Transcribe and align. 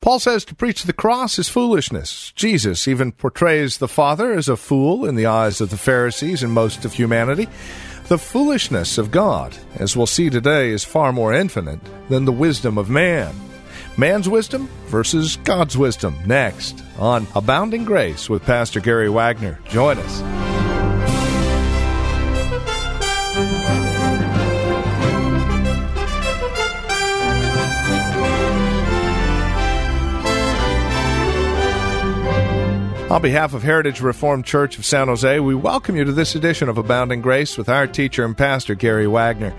Paul 0.00 0.20
says 0.20 0.44
to 0.46 0.54
preach 0.54 0.84
the 0.84 0.92
cross 0.92 1.38
is 1.38 1.48
foolishness. 1.48 2.32
Jesus 2.36 2.86
even 2.86 3.12
portrays 3.12 3.78
the 3.78 3.88
Father 3.88 4.32
as 4.32 4.48
a 4.48 4.56
fool 4.56 5.04
in 5.04 5.16
the 5.16 5.26
eyes 5.26 5.60
of 5.60 5.70
the 5.70 5.76
Pharisees 5.76 6.42
and 6.42 6.52
most 6.52 6.84
of 6.84 6.94
humanity. 6.94 7.48
The 8.06 8.18
foolishness 8.18 8.96
of 8.96 9.10
God, 9.10 9.56
as 9.74 9.96
we'll 9.96 10.06
see 10.06 10.30
today, 10.30 10.70
is 10.70 10.84
far 10.84 11.12
more 11.12 11.34
infinite 11.34 11.80
than 12.08 12.24
the 12.24 12.32
wisdom 12.32 12.78
of 12.78 12.88
man. 12.88 13.34
Man's 13.98 14.28
wisdom 14.28 14.68
versus 14.86 15.36
God's 15.38 15.76
wisdom. 15.76 16.16
Next 16.24 16.82
on 16.98 17.26
Abounding 17.34 17.84
Grace 17.84 18.30
with 18.30 18.44
Pastor 18.44 18.80
Gary 18.80 19.10
Wagner. 19.10 19.58
Join 19.68 19.98
us. 19.98 20.47
On 33.18 33.22
behalf 33.22 33.52
of 33.52 33.64
Heritage 33.64 34.00
Reformed 34.00 34.44
Church 34.44 34.78
of 34.78 34.84
San 34.84 35.08
Jose, 35.08 35.40
we 35.40 35.52
welcome 35.52 35.96
you 35.96 36.04
to 36.04 36.12
this 36.12 36.36
edition 36.36 36.68
of 36.68 36.78
Abounding 36.78 37.20
Grace 37.20 37.58
with 37.58 37.68
our 37.68 37.88
teacher 37.88 38.24
and 38.24 38.38
pastor, 38.38 38.76
Gary 38.76 39.08
Wagner. 39.08 39.52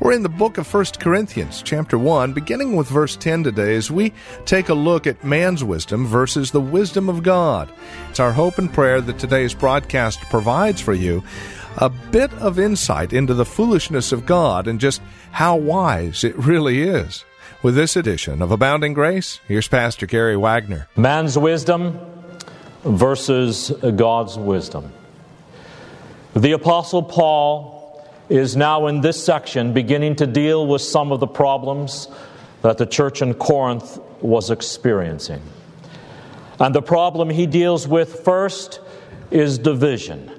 We're 0.00 0.14
in 0.14 0.22
the 0.22 0.30
book 0.30 0.56
of 0.56 0.72
1 0.72 0.84
Corinthians, 0.98 1.60
chapter 1.62 1.98
1, 1.98 2.32
beginning 2.32 2.74
with 2.74 2.88
verse 2.88 3.14
10 3.14 3.44
today, 3.44 3.76
as 3.76 3.90
we 3.90 4.14
take 4.46 4.70
a 4.70 4.74
look 4.74 5.06
at 5.06 5.22
man's 5.22 5.62
wisdom 5.62 6.06
versus 6.06 6.52
the 6.52 6.60
wisdom 6.62 7.10
of 7.10 7.22
God. 7.22 7.70
It's 8.08 8.18
our 8.18 8.32
hope 8.32 8.56
and 8.56 8.72
prayer 8.72 9.02
that 9.02 9.18
today's 9.18 9.52
broadcast 9.52 10.22
provides 10.30 10.80
for 10.80 10.94
you 10.94 11.22
a 11.76 11.90
bit 11.90 12.32
of 12.36 12.58
insight 12.58 13.12
into 13.12 13.34
the 13.34 13.44
foolishness 13.44 14.12
of 14.12 14.24
God 14.24 14.66
and 14.66 14.80
just 14.80 15.02
how 15.32 15.56
wise 15.56 16.24
it 16.24 16.34
really 16.38 16.80
is. 16.80 17.26
With 17.62 17.74
this 17.74 17.94
edition 17.94 18.40
of 18.40 18.52
Abounding 18.52 18.94
Grace, 18.94 19.38
here's 19.46 19.68
Pastor 19.68 20.06
Gary 20.06 20.38
Wagner. 20.38 20.88
Man's 20.96 21.36
wisdom 21.36 21.98
versus 22.84 23.70
God's 23.96 24.38
wisdom. 24.38 24.92
The 26.34 26.52
Apostle 26.52 27.02
Paul 27.02 28.06
is 28.28 28.56
now 28.56 28.86
in 28.86 29.00
this 29.00 29.22
section 29.22 29.72
beginning 29.72 30.16
to 30.16 30.26
deal 30.26 30.66
with 30.66 30.82
some 30.82 31.12
of 31.12 31.20
the 31.20 31.26
problems 31.26 32.08
that 32.62 32.78
the 32.78 32.86
church 32.86 33.22
in 33.22 33.34
Corinth 33.34 33.98
was 34.20 34.50
experiencing. 34.50 35.42
And 36.58 36.74
the 36.74 36.82
problem 36.82 37.28
he 37.28 37.46
deals 37.46 37.86
with 37.86 38.24
first 38.24 38.80
is 39.30 39.58
division 39.58 40.30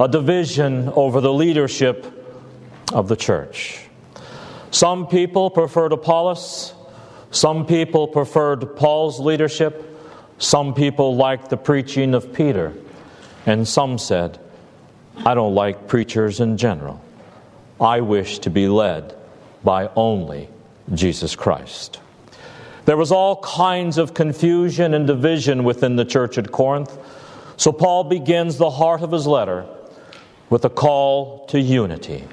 a 0.00 0.08
division 0.08 0.88
over 0.96 1.20
the 1.20 1.32
leadership 1.32 2.06
of 2.94 3.06
the 3.08 3.16
church. 3.16 3.78
Some 4.70 5.06
people 5.06 5.50
preferred 5.50 5.92
Apollos, 5.92 6.72
some 7.30 7.66
people 7.66 8.08
preferred 8.08 8.76
Paul's 8.76 9.20
leadership. 9.20 9.89
Some 10.40 10.72
people 10.72 11.16
liked 11.16 11.50
the 11.50 11.58
preaching 11.58 12.14
of 12.14 12.32
Peter, 12.32 12.72
and 13.44 13.68
some 13.68 13.98
said, 13.98 14.38
I 15.18 15.34
don't 15.34 15.54
like 15.54 15.86
preachers 15.86 16.40
in 16.40 16.56
general. 16.56 16.98
I 17.78 18.00
wish 18.00 18.38
to 18.40 18.50
be 18.50 18.66
led 18.66 19.14
by 19.62 19.90
only 19.94 20.48
Jesus 20.94 21.36
Christ. 21.36 22.00
There 22.86 22.96
was 22.96 23.12
all 23.12 23.36
kinds 23.42 23.98
of 23.98 24.14
confusion 24.14 24.94
and 24.94 25.06
division 25.06 25.62
within 25.62 25.96
the 25.96 26.06
church 26.06 26.38
at 26.38 26.50
Corinth. 26.50 26.96
So 27.58 27.70
Paul 27.70 28.04
begins 28.04 28.56
the 28.56 28.70
heart 28.70 29.02
of 29.02 29.12
his 29.12 29.26
letter 29.26 29.66
with 30.48 30.64
a 30.64 30.70
call 30.70 31.44
to 31.48 31.60
unity. 31.60 32.24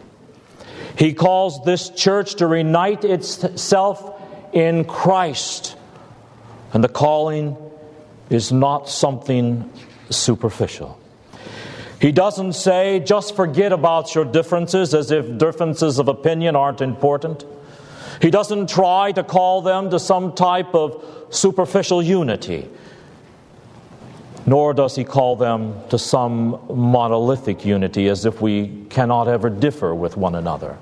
He 0.97 1.13
calls 1.13 1.61
this 1.65 1.89
church 1.89 2.35
to 2.35 2.47
reunite 2.47 3.03
itself 3.03 4.21
in 4.53 4.85
Christ. 4.85 5.75
And 6.71 6.81
the 6.81 6.89
calling 6.89 7.57
is 8.29 8.51
not 8.51 8.89
something 8.89 9.71
superficial. 10.09 10.99
He 11.99 12.11
doesn't 12.11 12.53
say, 12.53 12.99
just 12.99 13.35
forget 13.35 13.71
about 13.71 14.13
your 14.13 14.25
differences 14.25 14.93
as 14.93 15.09
if 15.11 15.37
differences 15.37 15.97
of 15.97 16.07
opinion 16.07 16.55
aren't 16.55 16.81
important. 16.81 17.43
He 18.21 18.29
doesn't 18.29 18.69
try 18.69 19.11
to 19.13 19.23
call 19.23 19.61
them 19.61 19.89
to 19.89 19.99
some 19.99 20.33
type 20.33 20.75
of 20.75 21.03
superficial 21.29 22.01
unity, 22.01 22.69
nor 24.45 24.73
does 24.73 24.95
he 24.95 25.03
call 25.03 25.35
them 25.35 25.75
to 25.89 25.97
some 25.97 26.59
monolithic 26.69 27.65
unity 27.65 28.07
as 28.07 28.25
if 28.25 28.41
we 28.41 28.85
cannot 28.89 29.27
ever 29.27 29.49
differ 29.49 29.93
with 29.93 30.17
one 30.17 30.35
another. 30.35 30.77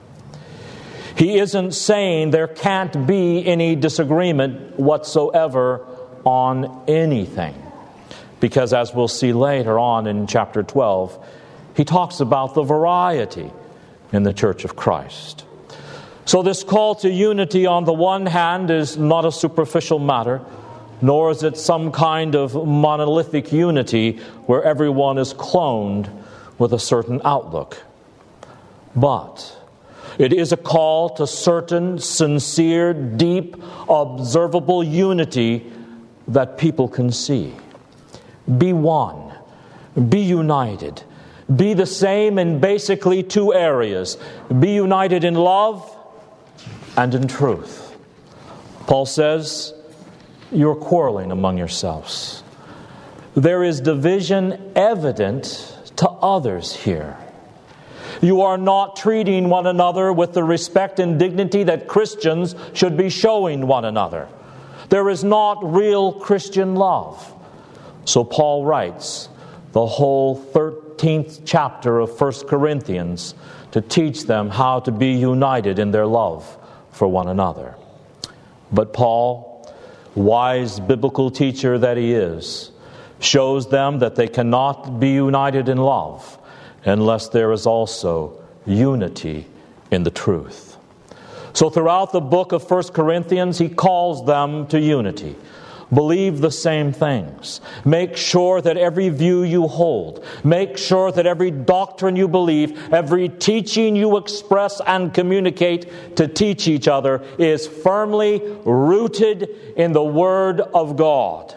He 1.18 1.40
isn't 1.40 1.72
saying 1.72 2.32
there 2.32 2.48
can't 2.48 3.08
be 3.08 3.46
any 3.46 3.76
disagreement 3.76 4.78
whatsoever 4.78 5.88
on 6.26 6.84
anything. 6.88 7.56
Because 8.40 8.74
as 8.74 8.94
we'll 8.94 9.08
see 9.08 9.32
later 9.32 9.80
on 9.80 10.08
in 10.08 10.28
chapter 10.28 10.64
12, 10.64 11.26
he 11.76 11.86
talks 11.86 12.20
about 12.20 12.54
the 12.54 12.64
variety 12.64 13.52
in 14.12 14.24
the 14.24 14.34
church 14.34 14.66
of 14.66 14.76
Christ. 14.76 15.46
So, 16.26 16.42
this 16.42 16.64
call 16.64 16.96
to 16.96 17.10
unity, 17.10 17.66
on 17.68 17.86
the 17.86 17.94
one 17.94 18.26
hand, 18.26 18.72
is 18.72 18.98
not 18.98 19.26
a 19.26 19.32
superficial 19.32 20.00
matter, 20.00 20.42
nor 21.02 21.30
is 21.30 21.44
it 21.44 21.58
some 21.58 21.92
kind 21.92 22.36
of 22.36 22.56
monolithic 22.68 23.52
unity 23.52 24.18
where 24.48 24.64
everyone 24.64 25.18
is 25.20 25.34
cloned 25.34 26.10
with 26.58 26.74
a 26.74 26.80
certain 26.80 27.22
outlook. 27.24 27.78
But 28.96 29.56
it 30.18 30.34
is 30.34 30.52
a 30.52 30.58
call 30.58 31.10
to 31.16 31.28
certain 31.28 32.00
sincere, 32.00 32.94
deep, 32.94 33.58
observable 33.88 34.84
unity 34.84 35.72
that 36.28 36.58
people 36.58 36.88
can 36.88 37.12
see. 37.12 37.54
Be 38.58 38.74
one, 38.74 39.34
be 40.10 40.22
united, 40.22 41.04
be 41.54 41.74
the 41.74 41.86
same 41.86 42.40
in 42.40 42.60
basically 42.60 43.22
two 43.22 43.54
areas 43.54 44.18
be 44.60 44.72
united 44.72 45.24
in 45.24 45.36
love 45.36 45.96
and 46.98 47.14
in 47.14 47.28
truth. 47.28 47.96
Paul 48.88 49.06
says, 49.06 49.74
You're 50.52 50.76
quarreling 50.76 51.32
among 51.32 51.58
yourselves. 51.58 52.44
There 53.36 53.64
is 53.64 53.82
division 53.82 54.72
evident 54.76 55.44
to 55.98 56.10
others 56.10 56.76
here. 56.76 57.18
You 58.22 58.42
are 58.42 58.58
not 58.58 58.96
treating 58.96 59.50
one 59.50 59.68
another 59.68 60.14
with 60.14 60.34
the 60.34 60.44
respect 60.44 61.00
and 61.00 61.20
dignity 61.20 61.64
that 61.64 61.88
Christians 61.88 62.56
should 62.74 62.96
be 62.96 63.10
showing 63.10 63.68
one 63.68 63.86
another. 63.86 64.30
There 64.90 65.10
is 65.10 65.24
not 65.24 65.74
real 65.74 66.14
Christian 66.14 66.76
love. 66.76 67.34
So 68.06 68.24
Paul 68.24 68.66
writes 68.66 69.30
the 69.72 69.86
whole 69.86 70.40
13th 70.40 71.42
chapter 71.46 72.00
of 72.00 72.20
1 72.20 72.48
Corinthians 72.48 73.36
to 73.72 73.82
teach 73.82 74.26
them 74.26 74.50
how 74.50 74.80
to 74.82 74.92
be 74.92 75.14
united 75.14 75.80
in 75.80 75.92
their 75.92 76.06
love 76.06 76.58
for 76.92 77.08
one 77.08 77.28
another. 77.28 77.76
But 78.72 78.94
Paul, 78.94 79.70
wise 80.16 80.80
biblical 80.80 81.30
teacher 81.30 81.78
that 81.78 81.98
he 81.98 82.14
is, 82.14 82.72
shows 83.20 83.70
them 83.70 84.00
that 84.00 84.16
they 84.16 84.28
cannot 84.28 85.00
be 85.00 85.10
united 85.10 85.68
in 85.68 85.78
love 85.78 86.38
unless 86.86 87.30
there 87.30 87.52
is 87.52 87.66
also 87.66 88.42
unity 88.66 89.48
in 89.92 90.04
the 90.04 90.12
truth. 90.12 90.65
So, 91.56 91.70
throughout 91.70 92.12
the 92.12 92.20
book 92.20 92.52
of 92.52 92.70
1 92.70 92.84
Corinthians, 92.90 93.58
he 93.58 93.70
calls 93.70 94.26
them 94.26 94.68
to 94.68 94.80
unity. 94.80 95.38
Believe 95.94 96.42
the 96.42 96.52
same 96.52 96.92
things. 96.92 97.62
Make 97.86 98.18
sure 98.18 98.60
that 98.62 98.76
every 98.76 99.08
view 99.08 99.44
you 99.44 99.70
hold, 99.70 100.26
make 100.44 100.78
sure 100.78 101.14
that 101.14 101.26
every 101.26 101.52
doctrine 101.52 102.18
you 102.18 102.28
believe, 102.28 102.94
every 102.94 103.30
teaching 103.30 103.96
you 103.96 104.18
express 104.18 104.82
and 104.86 105.14
communicate 105.14 106.18
to 106.18 106.28
teach 106.28 106.68
each 106.68 106.90
other 106.90 107.24
is 107.38 107.68
firmly 107.68 108.42
rooted 108.66 109.50
in 109.78 109.94
the 109.94 110.04
Word 110.04 110.60
of 110.60 110.98
God. 110.98 111.56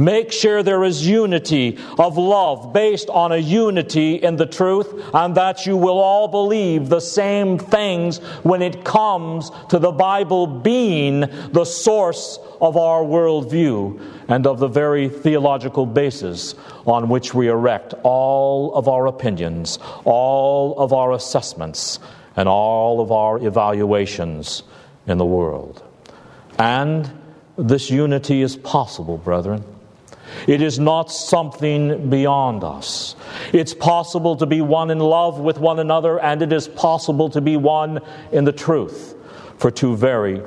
Make 0.00 0.32
sure 0.32 0.62
there 0.62 0.82
is 0.82 1.06
unity 1.06 1.78
of 1.98 2.16
love 2.16 2.72
based 2.72 3.10
on 3.10 3.32
a 3.32 3.36
unity 3.36 4.14
in 4.14 4.36
the 4.36 4.46
truth, 4.46 4.88
and 5.12 5.34
that 5.34 5.66
you 5.66 5.76
will 5.76 5.98
all 5.98 6.26
believe 6.26 6.88
the 6.88 7.00
same 7.00 7.58
things 7.58 8.16
when 8.42 8.62
it 8.62 8.82
comes 8.82 9.50
to 9.68 9.78
the 9.78 9.92
Bible 9.92 10.46
being 10.46 11.20
the 11.52 11.66
source 11.66 12.38
of 12.62 12.78
our 12.78 13.02
worldview 13.02 14.00
and 14.28 14.46
of 14.46 14.58
the 14.58 14.68
very 14.68 15.10
theological 15.10 15.84
basis 15.84 16.54
on 16.86 17.10
which 17.10 17.34
we 17.34 17.48
erect 17.48 17.92
all 18.02 18.74
of 18.74 18.88
our 18.88 19.06
opinions, 19.06 19.78
all 20.04 20.78
of 20.78 20.94
our 20.94 21.12
assessments, 21.12 21.98
and 22.36 22.48
all 22.48 23.02
of 23.02 23.12
our 23.12 23.36
evaluations 23.46 24.62
in 25.06 25.18
the 25.18 25.26
world. 25.26 25.82
And 26.58 27.10
this 27.58 27.90
unity 27.90 28.40
is 28.40 28.56
possible, 28.56 29.18
brethren. 29.18 29.62
It 30.46 30.62
is 30.62 30.78
not 30.78 31.10
something 31.10 32.08
beyond 32.10 32.64
us. 32.64 33.16
It's 33.52 33.74
possible 33.74 34.36
to 34.36 34.46
be 34.46 34.60
one 34.60 34.90
in 34.90 34.98
love 34.98 35.38
with 35.38 35.58
one 35.58 35.78
another, 35.78 36.20
and 36.20 36.42
it 36.42 36.52
is 36.52 36.68
possible 36.68 37.28
to 37.30 37.40
be 37.40 37.56
one 37.56 38.00
in 38.32 38.44
the 38.44 38.52
truth 38.52 39.14
for 39.58 39.70
two 39.70 39.96
very 39.96 40.42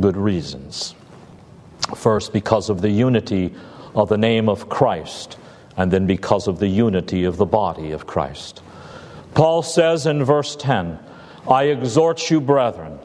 good 0.00 0.16
reasons. 0.16 0.94
First, 1.94 2.32
because 2.32 2.70
of 2.70 2.82
the 2.82 2.90
unity 2.90 3.54
of 3.94 4.08
the 4.08 4.18
name 4.18 4.48
of 4.48 4.68
Christ, 4.68 5.38
and 5.76 5.90
then 5.90 6.06
because 6.06 6.48
of 6.48 6.58
the 6.58 6.68
unity 6.68 7.24
of 7.24 7.36
the 7.36 7.46
body 7.46 7.92
of 7.92 8.06
Christ. 8.06 8.62
Paul 9.34 9.62
says 9.62 10.06
in 10.06 10.24
verse 10.24 10.56
10 10.56 10.98
I 11.48 11.64
exhort 11.64 12.30
you, 12.30 12.40
brethren, 12.40 12.97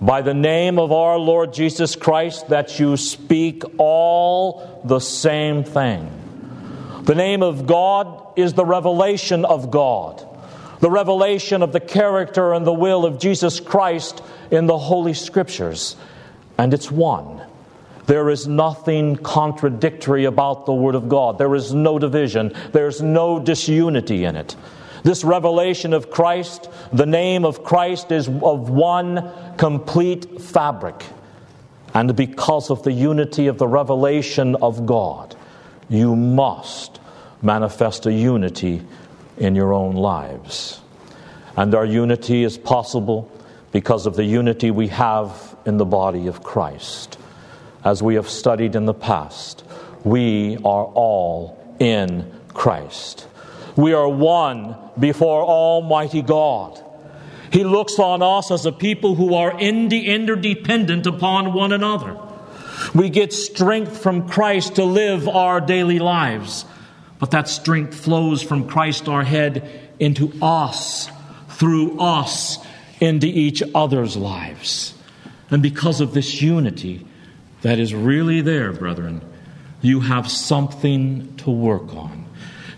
by 0.00 0.22
the 0.22 0.34
name 0.34 0.78
of 0.78 0.92
our 0.92 1.18
Lord 1.18 1.52
Jesus 1.52 1.96
Christ 1.96 2.48
that 2.48 2.78
you 2.78 2.96
speak 2.96 3.62
all 3.78 4.80
the 4.84 5.00
same 5.00 5.64
thing. 5.64 6.10
The 7.02 7.14
name 7.14 7.42
of 7.42 7.66
God 7.66 8.38
is 8.38 8.52
the 8.52 8.64
revelation 8.64 9.44
of 9.44 9.70
God, 9.70 10.24
the 10.80 10.90
revelation 10.90 11.62
of 11.62 11.72
the 11.72 11.80
character 11.80 12.52
and 12.52 12.66
the 12.66 12.72
will 12.72 13.04
of 13.04 13.18
Jesus 13.18 13.60
Christ 13.60 14.22
in 14.50 14.66
the 14.66 14.78
Holy 14.78 15.14
Scriptures, 15.14 15.96
and 16.56 16.72
it's 16.72 16.90
one. 16.90 17.42
There 18.06 18.30
is 18.30 18.46
nothing 18.46 19.16
contradictory 19.16 20.24
about 20.24 20.64
the 20.64 20.72
Word 20.72 20.94
of 20.94 21.10
God. 21.10 21.36
There 21.36 21.54
is 21.54 21.74
no 21.74 21.98
division. 21.98 22.54
There's 22.72 23.02
no 23.02 23.38
disunity 23.38 24.24
in 24.24 24.34
it. 24.34 24.56
This 25.02 25.24
revelation 25.24 25.92
of 25.92 26.10
Christ, 26.10 26.68
the 26.92 27.06
name 27.06 27.44
of 27.44 27.64
Christ, 27.64 28.12
is 28.12 28.28
of 28.28 28.70
one 28.70 29.30
complete 29.56 30.40
fabric. 30.40 31.04
And 31.94 32.14
because 32.14 32.70
of 32.70 32.82
the 32.82 32.92
unity 32.92 33.46
of 33.46 33.58
the 33.58 33.66
revelation 33.66 34.56
of 34.56 34.86
God, 34.86 35.36
you 35.88 36.14
must 36.14 37.00
manifest 37.42 38.06
a 38.06 38.12
unity 38.12 38.82
in 39.36 39.54
your 39.54 39.72
own 39.72 39.94
lives. 39.94 40.80
And 41.56 41.74
our 41.74 41.84
unity 41.84 42.44
is 42.44 42.58
possible 42.58 43.30
because 43.72 44.06
of 44.06 44.16
the 44.16 44.24
unity 44.24 44.70
we 44.70 44.88
have 44.88 45.56
in 45.64 45.76
the 45.76 45.84
body 45.84 46.26
of 46.26 46.42
Christ. 46.42 47.18
As 47.84 48.02
we 48.02 48.16
have 48.16 48.28
studied 48.28 48.74
in 48.74 48.86
the 48.86 48.94
past, 48.94 49.64
we 50.04 50.56
are 50.58 50.84
all 50.84 51.76
in 51.78 52.30
Christ. 52.54 53.26
We 53.78 53.92
are 53.92 54.08
one 54.08 54.74
before 54.98 55.44
Almighty 55.44 56.20
God. 56.20 56.82
He 57.52 57.62
looks 57.62 58.00
on 58.00 58.22
us 58.22 58.50
as 58.50 58.66
a 58.66 58.72
people 58.72 59.14
who 59.14 59.34
are 59.34 59.56
interdependent 59.56 61.06
upon 61.06 61.54
one 61.54 61.70
another. 61.70 62.18
We 62.92 63.08
get 63.08 63.32
strength 63.32 64.02
from 64.02 64.28
Christ 64.28 64.74
to 64.74 64.84
live 64.84 65.28
our 65.28 65.60
daily 65.60 66.00
lives, 66.00 66.64
but 67.20 67.30
that 67.30 67.46
strength 67.46 67.94
flows 67.94 68.42
from 68.42 68.66
Christ 68.66 69.08
our 69.08 69.22
head 69.22 69.88
into 70.00 70.32
us, 70.42 71.08
through 71.50 72.00
us, 72.00 72.58
into 72.98 73.28
each 73.28 73.62
other's 73.76 74.16
lives. 74.16 74.92
And 75.52 75.62
because 75.62 76.00
of 76.00 76.14
this 76.14 76.42
unity 76.42 77.06
that 77.62 77.78
is 77.78 77.94
really 77.94 78.40
there, 78.40 78.72
brethren, 78.72 79.22
you 79.82 80.00
have 80.00 80.28
something 80.28 81.36
to 81.36 81.50
work 81.52 81.94
on. 81.94 82.27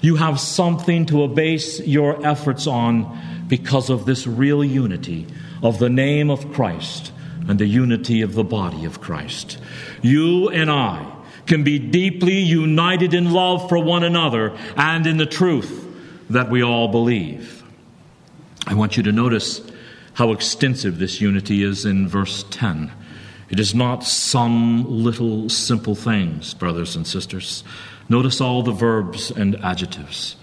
You 0.01 0.17
have 0.17 0.41
something 0.41 1.07
to 1.07 1.29
base 1.29 1.81
your 1.81 2.25
efforts 2.27 2.67
on 2.67 3.45
because 3.49 3.91
of 3.91 4.07
this 4.07 4.27
real 4.27 4.65
unity 4.65 5.27
of 5.63 5.79
the 5.79 5.91
name 5.91 6.31
of 6.31 6.53
Christ 6.53 7.13
and 7.49 7.59
the 7.59 7.67
unity 7.67 8.23
of 8.23 8.35
the 8.35 8.45
body 8.45 8.85
of 8.85 9.01
Christ. 9.01 9.59
You 10.03 10.49
and 10.49 10.71
I 10.71 11.11
can 11.47 11.65
be 11.65 11.79
deeply 11.79 12.39
united 12.39 13.13
in 13.13 13.33
love 13.33 13.69
for 13.69 13.79
one 13.79 14.05
another 14.05 14.57
and 14.77 15.07
in 15.07 15.17
the 15.17 15.27
truth 15.27 15.87
that 16.31 16.49
we 16.49 16.63
all 16.63 16.89
believe. 16.89 17.63
I 18.67 18.75
want 18.75 18.97
you 18.97 19.03
to 19.03 19.13
notice 19.13 19.61
how 20.15 20.33
extensive 20.33 20.99
this 20.99 21.21
unity 21.21 21.63
is 21.63 21.85
in 21.85 22.09
verse 22.09 22.45
10. 22.51 22.93
It 23.49 23.59
is 23.59 23.75
not 23.75 24.05
some 24.05 24.85
little 24.89 25.49
simple 25.49 25.97
things, 25.97 26.55
brothers 26.55 26.95
and 26.95 27.07
sisters. 27.07 27.65
Notice 28.11 28.41
all 28.41 28.65
the 28.65 28.73
verbs 28.73 29.31
and 29.31 29.55
adjectives. 29.65 30.35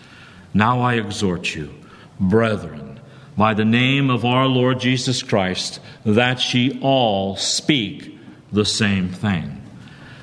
Now 0.53 0.79
I 0.79 0.93
exhort 0.93 1.53
you, 1.53 1.75
brethren, 2.17 3.01
by 3.37 3.53
the 3.53 3.65
name 3.65 4.09
of 4.09 4.23
our 4.23 4.47
Lord 4.47 4.79
Jesus 4.79 5.21
Christ, 5.21 5.81
that 6.05 6.53
ye 6.53 6.79
all 6.81 7.35
speak 7.35 8.17
the 8.53 8.63
same 8.63 9.09
thing. 9.09 9.61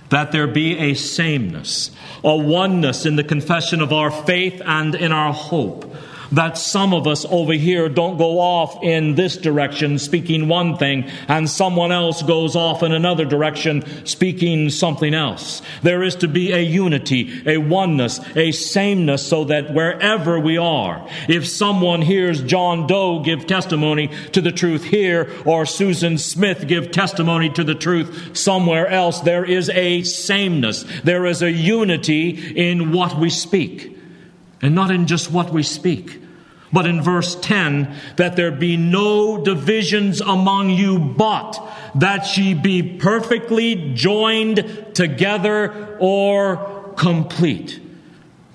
That 0.08 0.32
there 0.32 0.46
be 0.46 0.78
a 0.78 0.94
sameness, 0.94 1.90
a 2.24 2.34
oneness 2.34 3.04
in 3.04 3.16
the 3.16 3.22
confession 3.22 3.82
of 3.82 3.92
our 3.92 4.10
faith 4.10 4.62
and 4.64 4.94
in 4.94 5.12
our 5.12 5.34
hope 5.34 5.94
that 6.32 6.58
some 6.58 6.92
of 6.94 7.06
us 7.06 7.24
over 7.26 7.52
here 7.52 7.88
don't 7.88 8.16
go 8.16 8.40
off 8.40 8.82
in 8.82 9.14
this 9.14 9.36
direction 9.36 9.98
speaking 9.98 10.48
one 10.48 10.76
thing 10.76 11.08
and 11.28 11.48
someone 11.48 11.92
else 11.92 12.22
goes 12.22 12.56
off 12.56 12.82
in 12.82 12.92
another 12.92 13.24
direction 13.24 13.84
speaking 14.06 14.70
something 14.70 15.14
else. 15.14 15.62
There 15.82 16.02
is 16.02 16.16
to 16.16 16.28
be 16.28 16.52
a 16.52 16.60
unity, 16.60 17.42
a 17.46 17.58
oneness, 17.58 18.20
a 18.36 18.52
sameness 18.52 19.26
so 19.26 19.44
that 19.44 19.72
wherever 19.72 20.38
we 20.38 20.58
are, 20.58 21.08
if 21.28 21.46
someone 21.46 22.02
hears 22.02 22.42
John 22.42 22.86
Doe 22.86 23.20
give 23.20 23.46
testimony 23.46 24.10
to 24.32 24.40
the 24.40 24.52
truth 24.52 24.84
here 24.84 25.30
or 25.44 25.66
Susan 25.66 26.18
Smith 26.18 26.66
give 26.66 26.90
testimony 26.90 27.50
to 27.50 27.64
the 27.64 27.74
truth 27.74 28.36
somewhere 28.36 28.88
else, 28.88 29.20
there 29.20 29.44
is 29.44 29.70
a 29.70 30.02
sameness. 30.02 30.84
There 31.02 31.26
is 31.26 31.42
a 31.42 31.50
unity 31.50 32.30
in 32.56 32.92
what 32.92 33.18
we 33.18 33.30
speak 33.30 33.93
and 34.64 34.74
not 34.74 34.90
in 34.90 35.06
just 35.06 35.30
what 35.30 35.52
we 35.52 35.62
speak 35.62 36.20
but 36.74 36.86
in 36.86 37.00
verse 37.00 37.36
10, 37.36 37.94
that 38.16 38.34
there 38.34 38.50
be 38.50 38.76
no 38.76 39.42
divisions 39.42 40.20
among 40.20 40.70
you, 40.70 40.98
but 40.98 41.56
that 41.94 42.36
ye 42.36 42.52
be 42.52 42.82
perfectly 42.98 43.94
joined 43.94 44.92
together 44.92 45.96
or 46.00 46.92
complete. 46.96 47.80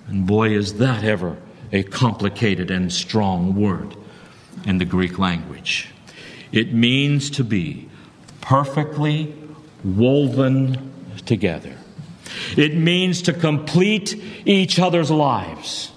And 0.07 0.27
boy, 0.27 0.49
is 0.49 0.75
that 0.79 1.05
ever 1.05 1.37
a 1.71 1.83
complicated 1.83 2.69
and 2.69 2.91
strong 2.91 3.55
word 3.55 3.95
in 4.65 4.79
the 4.79 4.85
Greek 4.85 5.17
language. 5.17 5.87
It 6.51 6.73
means 6.73 7.29
to 7.31 7.45
be 7.45 7.87
perfectly 8.41 9.33
woven 9.81 10.91
together. 11.25 11.77
It 12.57 12.75
means 12.75 13.21
to 13.23 13.33
complete 13.33 14.21
each 14.45 14.77
other's 14.77 15.09
lives 15.09 15.91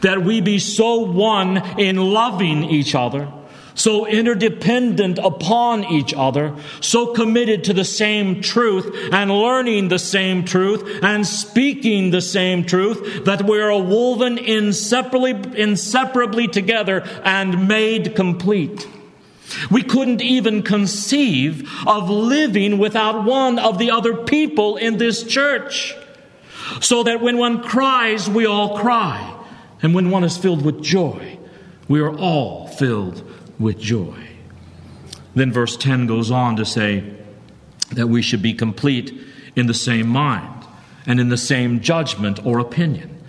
that 0.00 0.22
we 0.22 0.40
be 0.40 0.58
so 0.58 0.98
one 1.00 1.58
in 1.78 1.96
loving 1.96 2.64
each 2.64 2.94
other, 2.94 3.32
so 3.74 4.06
interdependent 4.06 5.18
upon 5.18 5.84
each 5.84 6.12
other, 6.14 6.54
so 6.80 7.12
committed 7.14 7.64
to 7.64 7.72
the 7.72 7.84
same 7.84 8.40
truth 8.40 9.10
and 9.12 9.30
learning 9.30 9.88
the 9.88 9.98
same 9.98 10.44
truth 10.44 11.00
and 11.02 11.26
speaking 11.26 12.10
the 12.10 12.20
same 12.20 12.64
truth 12.64 13.24
that 13.24 13.42
we 13.42 13.60
are 13.60 13.80
woven 13.80 14.38
inseparably, 14.38 15.30
inseparably 15.56 16.48
together 16.48 17.02
and 17.22 17.68
made 17.68 18.16
complete. 18.16 18.88
We 19.70 19.82
couldn't 19.82 20.20
even 20.20 20.62
conceive 20.62 21.70
of 21.86 22.10
living 22.10 22.78
without 22.78 23.24
one 23.24 23.58
of 23.58 23.78
the 23.78 23.90
other 23.90 24.14
people 24.14 24.76
in 24.76 24.98
this 24.98 25.22
church. 25.22 25.94
So 26.80 27.02
that 27.04 27.22
when 27.22 27.38
one 27.38 27.62
cries, 27.62 28.28
we 28.28 28.44
all 28.44 28.76
cry. 28.78 29.37
And 29.82 29.94
when 29.94 30.10
one 30.10 30.24
is 30.24 30.36
filled 30.36 30.64
with 30.64 30.82
joy, 30.82 31.38
we 31.88 32.00
are 32.00 32.16
all 32.16 32.66
filled 32.66 33.22
with 33.58 33.78
joy. 33.78 34.28
Then 35.34 35.52
verse 35.52 35.76
10 35.76 36.06
goes 36.06 36.30
on 36.30 36.56
to 36.56 36.64
say 36.64 37.14
that 37.92 38.08
we 38.08 38.22
should 38.22 38.42
be 38.42 38.54
complete 38.54 39.12
in 39.56 39.66
the 39.66 39.74
same 39.74 40.08
mind 40.08 40.64
and 41.06 41.20
in 41.20 41.28
the 41.28 41.36
same 41.36 41.80
judgment 41.80 42.44
or 42.44 42.58
opinion. 42.58 43.22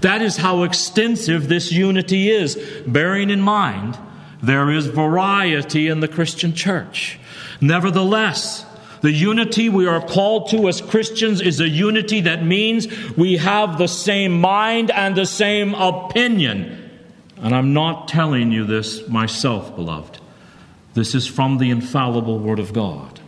That 0.00 0.22
is 0.22 0.36
how 0.36 0.62
extensive 0.62 1.48
this 1.48 1.72
unity 1.72 2.30
is, 2.30 2.56
bearing 2.86 3.30
in 3.30 3.40
mind 3.40 3.98
there 4.42 4.70
is 4.70 4.86
variety 4.86 5.88
in 5.88 6.00
the 6.00 6.08
Christian 6.08 6.54
church. 6.54 7.18
Nevertheless, 7.60 8.63
The 9.04 9.12
unity 9.12 9.68
we 9.68 9.86
are 9.86 10.00
called 10.00 10.48
to 10.48 10.66
as 10.66 10.80
Christians 10.80 11.42
is 11.42 11.60
a 11.60 11.68
unity 11.68 12.22
that 12.22 12.42
means 12.42 12.88
we 13.18 13.36
have 13.36 13.76
the 13.76 13.86
same 13.86 14.40
mind 14.40 14.90
and 14.90 15.14
the 15.14 15.26
same 15.26 15.74
opinion. 15.74 16.90
And 17.36 17.54
I'm 17.54 17.74
not 17.74 18.08
telling 18.08 18.50
you 18.50 18.64
this 18.64 19.06
myself, 19.06 19.76
beloved. 19.76 20.20
This 20.94 21.14
is 21.14 21.26
from 21.26 21.58
the 21.58 21.68
infallible 21.68 22.38
Word 22.38 22.58
of 22.58 22.72
God. 22.72 23.20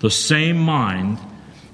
The 0.00 0.10
same 0.10 0.58
mind 0.58 1.18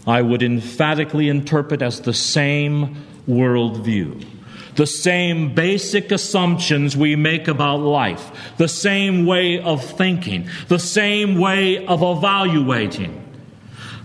I 0.07 0.23
would 0.23 0.45
emphatically 0.45 1.29
interpret 1.29 1.83
as 1.83 2.03
the 2.03 2.15
same 2.15 3.05
worldview 3.29 4.31
the 4.77 4.87
same 4.89 5.55
basic 5.55 6.11
assumptions 6.11 6.97
we 6.97 7.15
make 7.15 7.47
about 7.47 7.77
life, 7.77 8.57
the 8.57 8.67
same 8.67 9.25
way 9.25 9.61
of 9.61 9.85
thinking, 9.85 10.49
the 10.67 10.81
same 10.81 11.39
way 11.39 11.87
of 11.87 12.03
evaluating. 12.03 13.24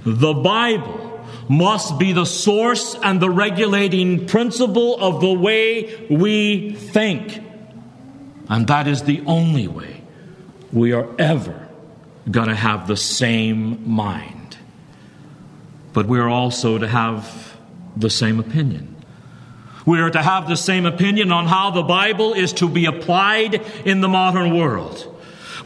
The 0.06 0.34
Bible 0.34 1.10
must 1.50 1.98
be 1.98 2.14
the 2.14 2.26
source 2.26 2.96
and 3.04 3.20
the 3.20 3.30
regulating 3.30 4.28
principle 4.28 4.98
of 5.00 5.20
the 5.20 5.34
way 5.34 6.08
we 6.10 6.74
think. 6.74 7.44
And 8.48 8.68
that 8.68 8.88
is 8.88 9.04
the 9.04 9.22
only 9.26 9.68
way 9.68 10.02
we 10.72 10.94
are 10.94 11.08
ever 11.20 11.68
going 12.30 12.50
to 12.50 12.56
have 12.56 12.88
the 12.88 12.98
same 12.98 13.90
mind. 13.90 14.58
But 15.94 16.06
we 16.06 16.20
are 16.20 16.30
also 16.30 16.78
to 16.78 16.88
have 16.88 17.58
the 17.98 18.10
same 18.10 18.40
opinion. 18.40 18.96
We 19.86 20.00
are 20.00 20.12
to 20.12 20.22
have 20.22 20.48
the 20.48 20.56
same 20.56 20.86
opinion 20.86 21.32
on 21.32 21.48
how 21.48 21.72
the 21.72 21.82
Bible 21.82 22.34
is 22.34 22.54
to 22.54 22.70
be 22.70 22.86
applied 22.86 23.56
in 23.86 24.02
the 24.02 24.08
modern 24.08 24.56
world. 24.56 25.09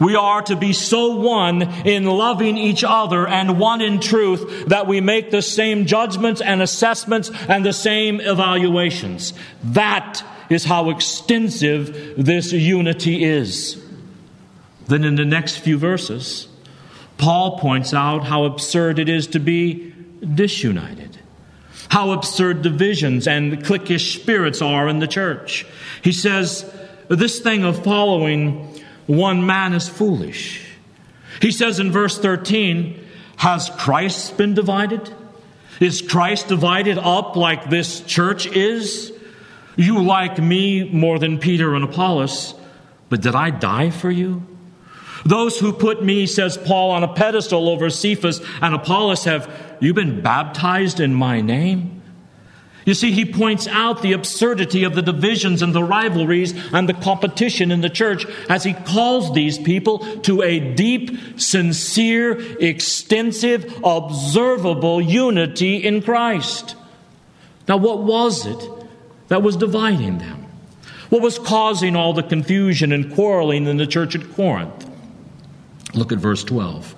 We 0.00 0.16
are 0.16 0.42
to 0.42 0.56
be 0.56 0.72
so 0.72 1.16
one 1.16 1.62
in 1.62 2.04
loving 2.04 2.56
each 2.56 2.84
other 2.84 3.26
and 3.26 3.58
one 3.58 3.80
in 3.80 4.00
truth 4.00 4.66
that 4.66 4.86
we 4.86 5.00
make 5.00 5.30
the 5.30 5.42
same 5.42 5.86
judgments 5.86 6.40
and 6.40 6.62
assessments 6.62 7.30
and 7.48 7.64
the 7.64 7.72
same 7.72 8.20
evaluations. 8.20 9.32
That 9.62 10.24
is 10.50 10.64
how 10.64 10.90
extensive 10.90 12.14
this 12.16 12.52
unity 12.52 13.24
is. 13.24 13.82
Then 14.86 15.04
in 15.04 15.14
the 15.14 15.24
next 15.24 15.58
few 15.58 15.78
verses, 15.78 16.48
Paul 17.16 17.58
points 17.58 17.94
out 17.94 18.24
how 18.24 18.44
absurd 18.44 18.98
it 18.98 19.08
is 19.08 19.26
to 19.28 19.38
be 19.38 19.94
disunited 20.34 21.14
how 21.94 22.10
absurd 22.10 22.62
divisions 22.62 23.28
and 23.28 23.64
cliquish 23.64 24.20
spirits 24.20 24.60
are 24.60 24.88
in 24.88 24.98
the 24.98 25.06
church. 25.06 25.64
He 26.02 26.10
says, 26.12 26.68
This 27.08 27.38
thing 27.38 27.62
of 27.62 27.84
following 27.84 28.73
one 29.06 29.46
man 29.46 29.74
is 29.74 29.88
foolish. 29.88 30.64
He 31.40 31.50
says 31.50 31.80
in 31.80 31.92
verse 31.92 32.18
13, 32.18 33.04
Has 33.36 33.70
Christ 33.78 34.36
been 34.36 34.54
divided? 34.54 35.12
Is 35.80 36.02
Christ 36.02 36.48
divided 36.48 36.98
up 36.98 37.36
like 37.36 37.68
this 37.70 38.00
church 38.00 38.46
is? 38.46 39.12
You 39.76 40.02
like 40.02 40.38
me 40.38 40.84
more 40.84 41.18
than 41.18 41.38
Peter 41.38 41.74
and 41.74 41.84
Apollos, 41.84 42.54
but 43.08 43.20
did 43.20 43.34
I 43.34 43.50
die 43.50 43.90
for 43.90 44.10
you? 44.10 44.46
Those 45.24 45.58
who 45.58 45.72
put 45.72 46.04
me, 46.04 46.26
says 46.26 46.56
Paul, 46.56 46.90
on 46.90 47.02
a 47.02 47.12
pedestal 47.12 47.68
over 47.68 47.90
Cephas 47.90 48.40
and 48.60 48.74
Apollos, 48.74 49.24
have 49.24 49.50
you 49.80 49.94
been 49.94 50.20
baptized 50.20 51.00
in 51.00 51.14
my 51.14 51.40
name? 51.40 51.93
You 52.84 52.92
see, 52.92 53.12
he 53.12 53.24
points 53.24 53.66
out 53.66 54.02
the 54.02 54.12
absurdity 54.12 54.84
of 54.84 54.94
the 54.94 55.00
divisions 55.00 55.62
and 55.62 55.74
the 55.74 55.82
rivalries 55.82 56.52
and 56.72 56.86
the 56.86 56.94
competition 56.94 57.70
in 57.70 57.80
the 57.80 57.88
church 57.88 58.26
as 58.50 58.64
he 58.64 58.74
calls 58.74 59.32
these 59.32 59.58
people 59.58 60.00
to 60.20 60.42
a 60.42 60.60
deep, 60.60 61.40
sincere, 61.40 62.38
extensive, 62.60 63.80
observable 63.82 65.00
unity 65.00 65.76
in 65.76 66.02
Christ. 66.02 66.76
Now, 67.66 67.78
what 67.78 68.02
was 68.02 68.44
it 68.44 68.68
that 69.28 69.42
was 69.42 69.56
dividing 69.56 70.18
them? 70.18 70.46
What 71.08 71.22
was 71.22 71.38
causing 71.38 71.96
all 71.96 72.12
the 72.12 72.22
confusion 72.22 72.92
and 72.92 73.14
quarreling 73.14 73.66
in 73.66 73.78
the 73.78 73.86
church 73.86 74.14
at 74.14 74.30
Corinth? 74.34 74.90
Look 75.94 76.12
at 76.12 76.18
verse 76.18 76.44
12. 76.44 76.94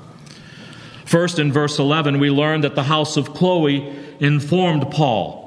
First, 1.05 1.39
in 1.39 1.53
verse 1.53 1.79
11, 1.79 2.19
we 2.19 2.31
learn 2.31 2.63
that 2.63 2.75
the 2.75 2.83
house 2.83 3.17
of 3.17 3.33
Chloe 3.35 3.95
informed 4.19 4.91
Paul 4.91 5.46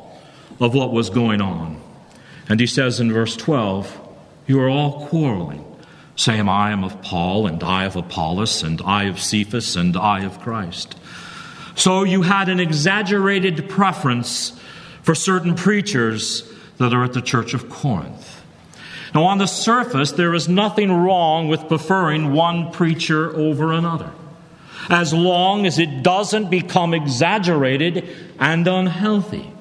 of 0.59 0.73
what 0.73 0.91
was 0.91 1.09
going 1.09 1.41
on. 1.41 1.81
And 2.47 2.59
he 2.59 2.67
says 2.67 2.99
in 2.99 3.11
verse 3.11 3.35
12, 3.35 4.09
You 4.47 4.59
are 4.61 4.69
all 4.69 5.07
quarreling, 5.07 5.65
saying, 6.15 6.49
I 6.49 6.71
am 6.71 6.83
of 6.83 7.01
Paul, 7.01 7.47
and 7.47 7.63
I 7.63 7.85
of 7.85 7.95
Apollos, 7.95 8.63
and 8.63 8.81
I 8.83 9.03
of 9.03 9.19
Cephas, 9.19 9.75
and 9.75 9.95
I 9.95 10.23
of 10.23 10.39
Christ. 10.39 10.95
So 11.75 12.03
you 12.03 12.23
had 12.23 12.49
an 12.49 12.59
exaggerated 12.59 13.69
preference 13.69 14.59
for 15.01 15.15
certain 15.15 15.55
preachers 15.55 16.51
that 16.77 16.93
are 16.93 17.03
at 17.03 17.13
the 17.13 17.21
church 17.21 17.53
of 17.53 17.69
Corinth. 17.69 18.41
Now, 19.13 19.23
on 19.23 19.37
the 19.37 19.47
surface, 19.47 20.11
there 20.11 20.33
is 20.33 20.47
nothing 20.47 20.91
wrong 20.91 21.47
with 21.47 21.67
preferring 21.67 22.33
one 22.33 22.71
preacher 22.71 23.35
over 23.35 23.71
another, 23.71 24.11
as 24.89 25.13
long 25.13 25.65
as 25.65 25.79
it 25.79 26.03
doesn't 26.03 26.49
become 26.49 26.93
exaggerated 26.93 28.07
and 28.39 28.67
unhealthy. 28.67 29.51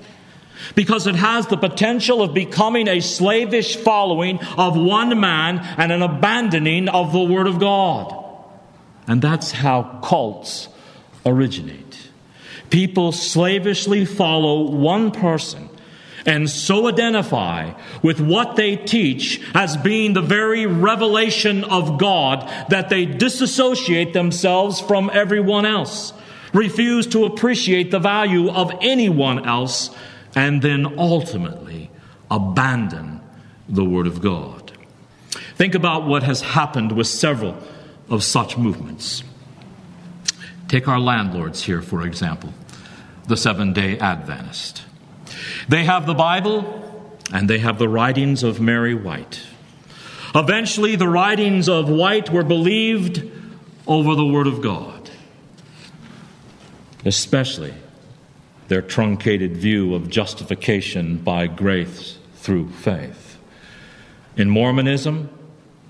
Because 0.74 1.06
it 1.06 1.14
has 1.14 1.46
the 1.46 1.56
potential 1.56 2.22
of 2.22 2.34
becoming 2.34 2.88
a 2.88 3.00
slavish 3.00 3.76
following 3.76 4.40
of 4.56 4.76
one 4.76 5.18
man 5.20 5.58
and 5.76 5.92
an 5.92 6.02
abandoning 6.02 6.88
of 6.88 7.12
the 7.12 7.22
Word 7.22 7.46
of 7.46 7.58
God. 7.58 8.14
And 9.06 9.22
that's 9.22 9.52
how 9.52 10.00
cults 10.02 10.68
originate. 11.24 12.10
People 12.70 13.12
slavishly 13.12 14.04
follow 14.04 14.70
one 14.70 15.10
person 15.10 15.68
and 16.26 16.50
so 16.50 16.88
identify 16.88 17.72
with 18.02 18.20
what 18.20 18.56
they 18.56 18.76
teach 18.76 19.40
as 19.54 19.78
being 19.78 20.12
the 20.12 20.20
very 20.20 20.66
revelation 20.66 21.64
of 21.64 21.98
God 21.98 22.46
that 22.68 22.90
they 22.90 23.06
disassociate 23.06 24.12
themselves 24.12 24.78
from 24.78 25.10
everyone 25.14 25.64
else, 25.64 26.12
refuse 26.52 27.06
to 27.08 27.24
appreciate 27.24 27.90
the 27.90 27.98
value 27.98 28.50
of 28.50 28.70
anyone 28.82 29.46
else, 29.46 29.90
and 30.34 30.62
then 30.62 30.98
ultimately 30.98 31.90
abandon 32.30 33.20
the 33.68 33.84
Word 33.84 34.06
of 34.06 34.20
God. 34.20 34.72
Think 35.56 35.74
about 35.74 36.06
what 36.06 36.22
has 36.22 36.40
happened 36.40 36.92
with 36.92 37.06
several 37.06 37.56
of 38.08 38.22
such 38.22 38.56
movements. 38.56 39.22
Take 40.68 40.86
our 40.86 41.00
landlords 41.00 41.62
here, 41.64 41.82
for 41.82 42.06
example, 42.06 42.52
the 43.26 43.36
Seven 43.36 43.72
day 43.72 43.98
Adventist. 43.98 44.82
They 45.68 45.84
have 45.84 46.06
the 46.06 46.14
Bible 46.14 47.18
and 47.32 47.48
they 47.48 47.58
have 47.58 47.78
the 47.78 47.88
writings 47.88 48.42
of 48.42 48.60
Mary 48.60 48.94
White. 48.94 49.42
Eventually, 50.34 50.96
the 50.96 51.08
writings 51.08 51.68
of 51.68 51.88
White 51.88 52.30
were 52.30 52.44
believed 52.44 53.30
over 53.86 54.14
the 54.14 54.24
Word 54.24 54.46
of 54.46 54.60
God, 54.60 55.10
especially 57.04 57.74
their 58.68 58.82
truncated 58.82 59.56
view 59.56 59.94
of 59.94 60.08
justification 60.08 61.16
by 61.16 61.46
grace 61.46 62.18
through 62.36 62.68
faith. 62.70 63.38
In 64.36 64.48
Mormonism, 64.48 65.30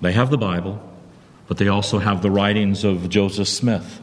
they 0.00 0.12
have 0.12 0.30
the 0.30 0.38
Bible, 0.38 0.80
but 1.47 1.58
they 1.58 1.68
also 1.68 1.99
have 1.99 2.23
the 2.23 2.30
writings 2.30 2.85
of 2.85 3.08
Joseph 3.08 3.49
Smith 3.49 4.00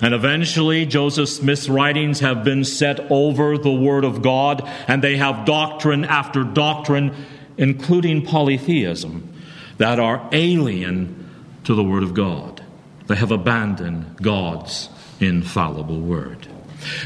and 0.00 0.12
eventually, 0.12 0.86
Joseph 0.86 1.28
Smith's 1.28 1.68
writings 1.68 2.20
have 2.20 2.44
been 2.44 2.64
set 2.64 3.00
over 3.10 3.56
the 3.56 3.72
Word 3.72 4.04
of 4.04 4.22
God, 4.22 4.68
and 4.88 5.02
they 5.02 5.16
have 5.16 5.46
doctrine 5.46 6.04
after 6.04 6.42
doctrine, 6.42 7.14
including 7.56 8.22
polytheism, 8.22 9.32
that 9.78 9.98
are 10.00 10.28
alien 10.32 11.30
to 11.64 11.74
the 11.74 11.84
Word 11.84 12.02
of 12.02 12.12
God. 12.12 12.62
They 13.06 13.14
have 13.14 13.30
abandoned 13.30 14.16
God's 14.20 14.88
infallible 15.20 16.00
Word. 16.00 16.48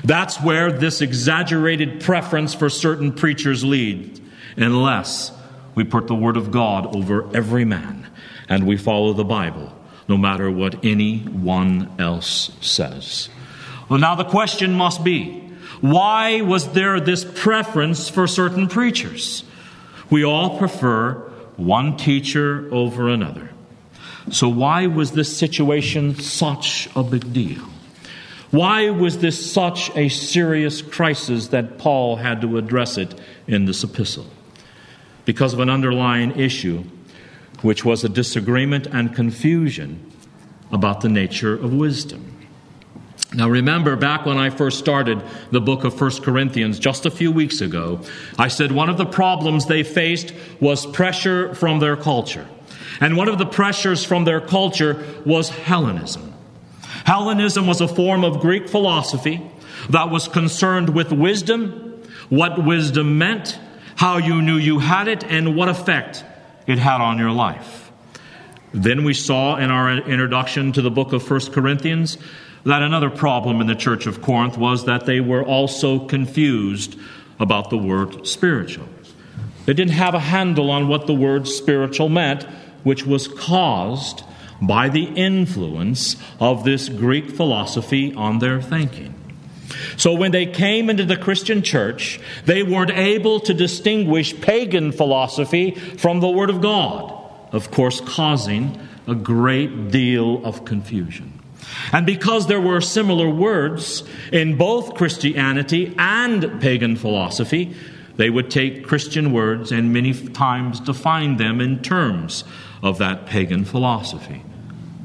That's 0.05 0.41
where 0.41 0.73
this 0.73 1.01
exaggerated 1.01 2.01
preference 2.01 2.55
for 2.55 2.69
certain 2.69 3.13
preachers 3.13 3.65
leads, 3.65 4.21
unless 4.57 5.33
we 5.75 5.85
put 5.85 6.07
the 6.07 6.15
Word 6.15 6.37
of 6.37 6.51
God 6.51 6.95
over 6.97 7.35
every 7.37 7.65
man 7.65 8.07
and 8.49 8.67
we 8.67 8.77
follow 8.77 9.13
the 9.13 9.25
Bible 9.25 9.73
no 10.09 10.17
matter 10.17 10.51
what 10.51 10.85
anyone 10.85 11.95
else 11.99 12.51
says. 12.61 13.29
Well, 13.89 14.01
now 14.01 14.15
the 14.15 14.25
question 14.25 14.75
must 14.75 15.05
be 15.05 15.45
why 15.81 16.41
was 16.41 16.73
there 16.73 16.99
this 16.99 17.25
preference 17.25 18.09
for 18.09 18.27
certain 18.27 18.67
preachers? 18.67 19.45
We 20.11 20.25
all 20.25 20.59
prefer 20.59 21.15
one 21.57 21.97
teacher 21.97 22.69
over 22.73 23.09
another. 23.09 23.51
So, 24.31 24.49
why 24.49 24.87
was 24.87 25.13
this 25.13 25.35
situation 25.37 26.17
such 26.17 26.89
a 26.97 27.03
big 27.03 27.33
deal? 27.33 27.63
Why 28.50 28.90
was 28.90 29.19
this 29.19 29.52
such 29.52 29.95
a 29.97 30.09
serious 30.09 30.81
crisis 30.81 31.49
that 31.49 31.78
Paul 31.78 32.17
had 32.17 32.40
to 32.40 32.57
address 32.57 32.97
it 32.97 33.19
in 33.47 33.67
this 33.67 33.85
epistle? 33.85 34.26
Because 35.25 35.52
of 35.52 35.61
an 35.61 35.69
underlying 35.69 36.38
issue 36.38 36.85
which 37.62 37.85
was 37.85 38.05
a 38.05 38.09
disagreement 38.09 38.87
and 38.87 39.14
confusion 39.14 40.12
about 40.71 41.00
the 41.00 41.09
nature 41.09 41.55
of 41.55 41.75
wisdom. 41.75 42.35
Now, 43.35 43.49
remember, 43.50 43.95
back 43.97 44.25
when 44.25 44.38
I 44.38 44.49
first 44.49 44.78
started 44.78 45.23
the 45.50 45.61
book 45.61 45.85
of 45.85 46.00
1 46.00 46.23
Corinthians 46.23 46.78
just 46.78 47.05
a 47.05 47.11
few 47.11 47.31
weeks 47.31 47.61
ago, 47.61 48.00
I 48.38 48.49
said 48.49 48.73
one 48.73 48.88
of 48.88 48.97
the 48.97 49.05
problems 49.05 49.67
they 49.67 49.83
faced 49.83 50.33
was 50.61 50.87
pressure 50.87 51.55
from 51.55 51.81
their 51.81 51.97
culture. 51.97 52.49
And 53.00 53.17
one 53.17 53.28
of 53.28 53.37
the 53.37 53.47
pressures 53.47 54.02
from 54.02 54.25
their 54.25 54.40
culture 54.40 55.05
was 55.26 55.50
Hellenism. 55.50 56.33
Hellenism 57.09 57.67
was 57.67 57.81
a 57.81 57.88
form 57.88 58.23
of 58.23 58.38
Greek 58.38 58.69
philosophy 58.69 59.41
that 59.88 60.11
was 60.11 60.29
concerned 60.29 60.91
with 60.91 61.11
wisdom, 61.11 62.03
what 62.29 62.62
wisdom 62.62 63.17
meant, 63.17 63.59
how 63.97 64.19
you 64.19 64.43
knew 64.43 64.59
you 64.59 64.79
had 64.79 65.09
it, 65.09 65.25
and 65.25 65.57
what 65.57 65.71
effect 65.71 66.23
it 66.67 66.79
had 66.79 67.00
on 67.00 67.17
your 67.17 67.31
life. 67.31 67.91
Then 68.75 69.05
we 69.05 69.15
saw 69.15 69.57
in 69.57 69.71
our 69.71 69.91
introduction 69.91 70.71
to 70.73 70.83
the 70.83 70.91
book 70.91 71.15
of 71.15 71.31
1 71.31 71.50
Corinthians 71.50 72.19
that 72.65 72.83
another 72.83 73.09
problem 73.09 73.62
in 73.62 73.69
the 73.69 73.75
church 73.75 74.07
of 74.07 74.21
Corinth 74.21 74.59
was 74.59 74.85
that 74.85 75.07
they 75.07 75.21
were 75.21 75.43
also 75.43 76.00
confused 76.00 76.95
about 77.41 77.71
the 77.71 77.79
word 77.79 78.27
spiritual. 78.27 78.87
They 79.65 79.73
didn't 79.73 79.95
have 79.95 80.12
a 80.12 80.21
handle 80.21 80.71
on 80.71 80.88
what 80.88 81.07
the 81.07 81.15
word 81.15 81.49
spiritual 81.49 82.11
meant, 82.11 82.43
which 82.83 83.07
was 83.07 83.29
caused 83.29 84.25
by 84.61 84.88
the 84.88 85.05
influence 85.05 86.17
of 86.41 86.65
this 86.65 86.88
Greek 86.88 87.31
philosophy 87.31 88.15
on 88.15 88.38
their 88.38 88.61
thinking. 88.61 89.15
So 89.97 90.15
when 90.15 90.33
they 90.33 90.47
came 90.47 90.91
into 90.91 91.05
the 91.05 91.17
Christian 91.17 91.62
church, 91.62 92.21
they 92.47 92.62
weren't 92.62 92.91
able 92.91 93.41
to 93.41 93.55
distinguish 93.55 94.38
pagan 94.41 94.93
philosophy 94.93 95.73
from 95.73 96.21
the 96.21 96.29
Word 96.29 96.50
of 96.50 96.61
God, 96.61 97.12
of 97.53 97.71
course, 97.71 98.00
causing 98.00 98.79
a 99.07 99.15
great 99.15 99.91
deal 99.91 100.45
of 100.45 100.65
confusion. 100.65 101.33
And 101.93 102.07
because 102.07 102.47
there 102.47 102.61
were 102.61 102.81
similar 102.81 103.29
words 103.29 104.03
in 104.33 104.57
both 104.57 104.95
Christianity 104.95 105.95
and 105.99 106.61
pagan 106.61 106.97
philosophy, 106.97 107.75
they 108.17 108.31
would 108.31 108.50
take 108.50 108.85
Christian 108.85 109.33
words 109.33 109.71
and 109.71 109.93
many 109.93 110.12
times 110.12 110.81
define 110.81 111.37
them 111.37 111.61
in 111.61 111.83
terms 111.83 112.45
of 112.83 112.99
that 112.99 113.27
pagan 113.27 113.65
philosophy. 113.65 114.43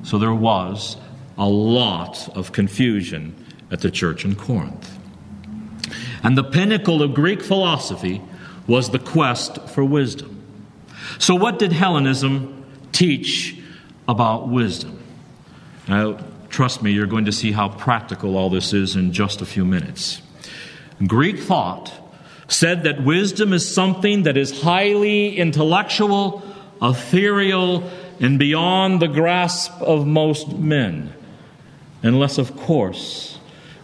So 0.03 0.17
there 0.17 0.33
was 0.33 0.97
a 1.37 1.47
lot 1.47 2.29
of 2.35 2.51
confusion 2.51 3.35
at 3.71 3.81
the 3.81 3.89
church 3.89 4.25
in 4.25 4.35
Corinth. 4.35 4.97
And 6.21 6.37
the 6.37 6.43
pinnacle 6.43 7.01
of 7.01 7.13
Greek 7.13 7.41
philosophy 7.41 8.21
was 8.67 8.91
the 8.91 8.99
quest 8.99 9.69
for 9.69 9.83
wisdom. 9.83 10.41
So, 11.19 11.35
what 11.35 11.59
did 11.59 11.73
Hellenism 11.73 12.65
teach 12.93 13.59
about 14.07 14.47
wisdom? 14.47 15.03
Now, 15.87 16.17
Trust 16.53 16.83
me, 16.83 16.91
you're 16.91 17.07
going 17.07 17.25
to 17.25 17.31
see 17.31 17.51
how 17.51 17.67
practical 17.67 18.37
all 18.37 18.51
this 18.51 18.73
is 18.73 18.95
in 18.95 19.11
just 19.11 19.41
a 19.41 19.45
few 19.45 19.65
minutes. 19.65 20.21
Greek 21.07 21.39
thought 21.39 21.91
said 22.47 22.83
that 22.83 23.03
wisdom 23.03 23.53
is 23.53 23.67
something 23.67 24.21
that 24.23 24.37
is 24.37 24.61
highly 24.61 25.35
intellectual, 25.35 26.43
ethereal, 26.79 27.89
and 28.19 28.39
beyond 28.39 29.01
the 29.01 29.07
grasp 29.07 29.81
of 29.81 30.05
most 30.05 30.49
men, 30.49 31.13
unless, 32.01 32.37
of 32.37 32.55
course, 32.55 33.39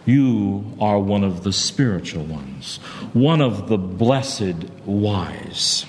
you 0.06 0.76
are 0.80 0.98
one 0.98 1.24
of 1.24 1.44
the 1.44 1.52
spiritual 1.52 2.24
ones, 2.24 2.78
one 3.12 3.40
of 3.40 3.68
the 3.68 3.78
blessed 3.78 4.64
wise. 4.84 5.86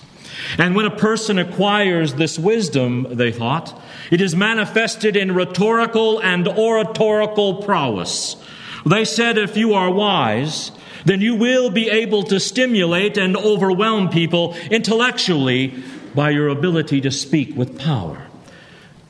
And 0.57 0.75
when 0.75 0.85
a 0.85 0.95
person 0.95 1.39
acquires 1.39 2.15
this 2.15 2.37
wisdom, 2.37 3.07
they 3.09 3.31
thought, 3.31 3.79
it 4.09 4.21
is 4.21 4.35
manifested 4.35 5.15
in 5.15 5.33
rhetorical 5.33 6.19
and 6.19 6.47
oratorical 6.47 7.63
prowess. 7.63 8.35
They 8.85 9.05
said, 9.05 9.37
if 9.37 9.55
you 9.55 9.73
are 9.73 9.91
wise, 9.91 10.71
then 11.05 11.21
you 11.21 11.35
will 11.35 11.69
be 11.69 11.89
able 11.89 12.23
to 12.23 12.39
stimulate 12.39 13.17
and 13.17 13.37
overwhelm 13.37 14.09
people 14.09 14.55
intellectually 14.69 15.73
by 16.15 16.31
your 16.31 16.47
ability 16.47 17.01
to 17.01 17.11
speak 17.11 17.55
with 17.55 17.79
power. 17.79 18.27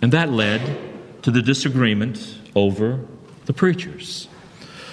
And 0.01 0.11
that 0.13 0.31
led 0.31 1.23
to 1.23 1.31
the 1.31 1.41
disagreement 1.41 2.39
over 2.55 3.05
the 3.45 3.53
preachers. 3.53 4.27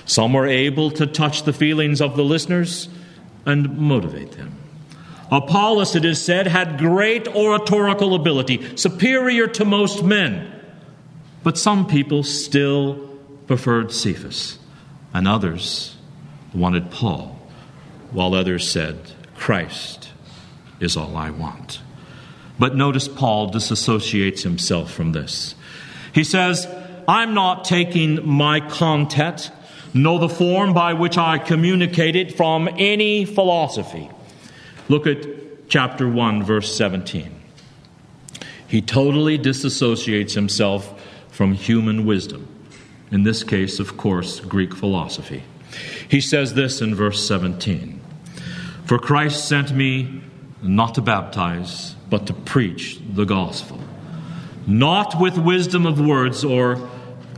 Some 0.05 0.33
were 0.33 0.47
able 0.47 0.91
to 0.93 1.07
touch 1.07 1.43
the 1.43 1.53
feelings 1.53 2.01
of 2.01 2.17
the 2.17 2.25
listeners 2.25 2.89
and 3.47 3.79
motivate 3.79 4.33
them. 4.33 4.55
Apollos, 5.31 5.95
it 5.95 6.05
is 6.05 6.23
said, 6.23 6.47
had 6.47 6.79
great 6.79 7.29
oratorical 7.29 8.15
ability, 8.15 8.77
superior 8.77 9.47
to 9.47 9.65
most 9.65 10.03
men. 10.03 10.53
But 11.43 11.59
some 11.59 11.87
people 11.87 12.23
still 12.23 13.19
preferred 13.47 13.93
Cephas, 13.93 14.59
and 15.13 15.29
others 15.29 15.97
wanted 16.55 16.91
Paul, 16.91 17.39
while 18.11 18.35
others 18.35 18.71
said, 18.71 19.13
Christ 19.37 20.11
is 20.81 20.97
all 20.97 21.17
I 21.17 21.31
want. 21.31 21.81
But 22.59 22.75
notice 22.75 23.09
Paul 23.09 23.51
disassociates 23.51 24.43
himself 24.43 24.93
from 24.93 25.13
this. 25.13 25.55
He 26.13 26.25
says, 26.25 26.67
I'm 27.07 27.35
not 27.35 27.65
taking 27.65 28.27
my 28.27 28.61
content, 28.61 29.51
nor 29.95 30.19
the 30.19 30.29
form 30.29 30.75
by 30.75 30.95
which 30.95 31.17
I 31.17 31.39
communicate 31.39 32.17
it 32.17 32.37
from 32.37 32.69
any 32.77 33.25
philosophy. 33.25 34.11
Look 34.89 35.07
at 35.07 35.69
chapter 35.69 36.09
1, 36.09 36.43
verse 36.43 36.75
17. 36.75 37.35
He 38.67 38.83
totally 38.83 39.39
disassociates 39.39 40.35
himself 40.35 41.01
from 41.31 41.53
human 41.53 42.05
wisdom. 42.05 42.47
In 43.11 43.23
this 43.23 43.43
case, 43.43 43.79
of 43.79 43.97
course, 43.97 44.41
Greek 44.41 44.75
philosophy. 44.75 45.43
He 46.09 46.21
says 46.21 46.55
this 46.55 46.81
in 46.81 46.95
verse 46.95 47.27
17 47.27 48.01
For 48.85 48.99
Christ 48.99 49.49
sent 49.49 49.73
me 49.73 50.23
not 50.63 50.95
to 50.97 51.01
baptize, 51.01 51.95
but 52.11 52.27
to 52.27 52.33
preach 52.33 52.99
the 53.15 53.25
gospel, 53.25 53.79
not 54.67 55.21
with 55.21 55.37
wisdom 55.39 55.87
of 55.87 56.01
words 56.01 56.45
or 56.45 56.89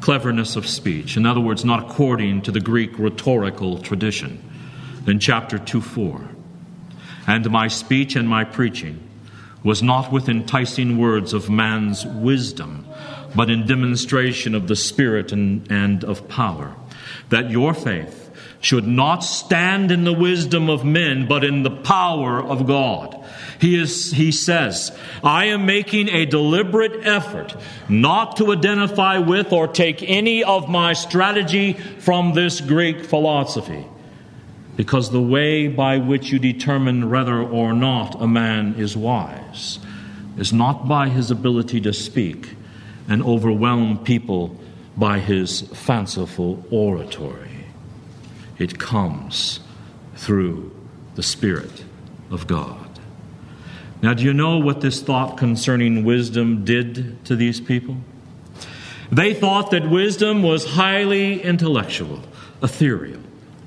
cleverness 0.01 0.57
of 0.57 0.67
speech. 0.67 1.17
In 1.17 1.27
other 1.27 1.41
words, 1.41 1.65
not 1.65 1.91
according 1.91 2.43
to 2.43 2.53
the 2.53 2.61
Greek 2.61 2.99
rhetorical 2.99 3.79
tradition. 3.79 4.43
In 5.07 5.19
chapter 5.19 5.59
2 5.59 5.81
4 5.81 6.29
and 7.27 7.51
my 7.51 7.69
speech 7.69 8.17
and 8.17 8.29
my 8.29 8.45
preaching 8.45 9.09
was 9.63 9.83
not 9.83 10.11
with 10.11 10.29
enticing 10.29 10.99
words 10.99 11.33
of 11.33 11.51
man's 11.51 12.07
wisdom, 12.07 12.87
but 13.35 13.51
in 13.51 13.67
demonstration 13.67 14.55
of 14.55 14.69
the 14.69 14.77
Spirit 14.77 15.33
and, 15.33 15.71
and 15.71 16.03
of 16.03 16.27
power, 16.29 16.75
that 17.29 17.51
your 17.51 17.75
faith 17.75 18.31
should 18.61 18.87
not 18.87 19.21
stand 19.21 19.91
in 19.91 20.05
the 20.05 20.13
wisdom 20.13 20.69
of 20.69 20.85
men, 20.85 21.27
but 21.27 21.45
in 21.45 21.63
the 21.63 21.71
power 21.71 22.43
of 22.43 22.67
God. 22.67 23.23
He, 23.61 23.79
is, 23.79 24.11
he 24.13 24.33
says, 24.33 24.91
I 25.23 25.47
am 25.47 25.67
making 25.67 26.09
a 26.09 26.25
deliberate 26.25 27.07
effort 27.07 27.55
not 27.91 28.39
to 28.39 28.53
identify 28.53 29.19
with 29.19 29.53
or 29.53 29.69
take 29.69 30.03
any 30.03 30.43
of 30.43 30.71
my 30.71 30.95
strategy 30.95 31.75
from 31.75 32.33
this 32.33 32.63
Greek 32.63 33.05
philosophy 33.05 33.87
because 34.77 35.11
the 35.11 35.21
way 35.21 35.69
by 35.69 35.99
which 35.99 36.31
you 36.31 36.39
determine 36.39 37.11
whether 37.11 37.39
or 37.39 37.75
not 37.75 38.19
a 38.23 38.27
man 38.27 38.75
is 38.79 38.97
wise 38.97 39.79
is 40.39 40.55
not 40.55 40.89
by 40.89 41.11
his 41.11 41.31
ability 41.31 41.83
to 41.83 41.93
speak 41.93 42.55
and 43.07 43.23
overwhelm 43.23 44.03
people 44.05 44.57
by 44.97 45.19
his 45.19 45.61
fanciful 45.61 46.65
oratory. 46.71 47.67
It 48.59 48.79
comes 48.79 49.61
through 50.17 50.75
the 51.15 51.23
Spirit 51.23 51.85
of 52.31 52.47
God. 52.47 52.80
Now, 54.03 54.15
do 54.15 54.25
you 54.25 54.33
know 54.33 54.59
what 54.59 54.81
this 54.81 55.03
thought 55.03 55.37
concerning 55.37 56.05
wisdom 56.05 56.65
did 56.65 57.23
to 57.27 57.37
these 57.37 57.61
people? 57.61 57.97
They 59.13 59.35
thought 59.35 59.73
that 59.73 59.91
wisdom 59.91 60.43
was 60.43 60.65
highly 60.65 61.43
intellectual, 61.43 62.21
ethereal, 62.63 63.21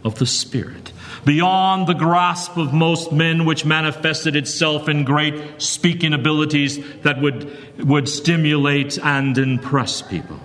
of 0.04 0.17
the 0.19 0.26
Spirit 0.26 0.91
beyond 1.26 1.88
the 1.88 1.93
grasp 1.93 2.58
of 2.58 2.74
most 2.74 3.12
men, 3.12 3.46
which 3.46 3.65
manifested 3.65 4.36
itself 4.36 4.89
in 4.89 5.04
great 5.04 5.62
speaking 5.62 6.13
abilities 6.13 6.80
that 7.02 7.22
would, 7.22 7.50
would 7.80 8.10
stimulate 8.10 8.98
and 9.00 9.38
impress 9.38 10.02
people. 10.02 10.39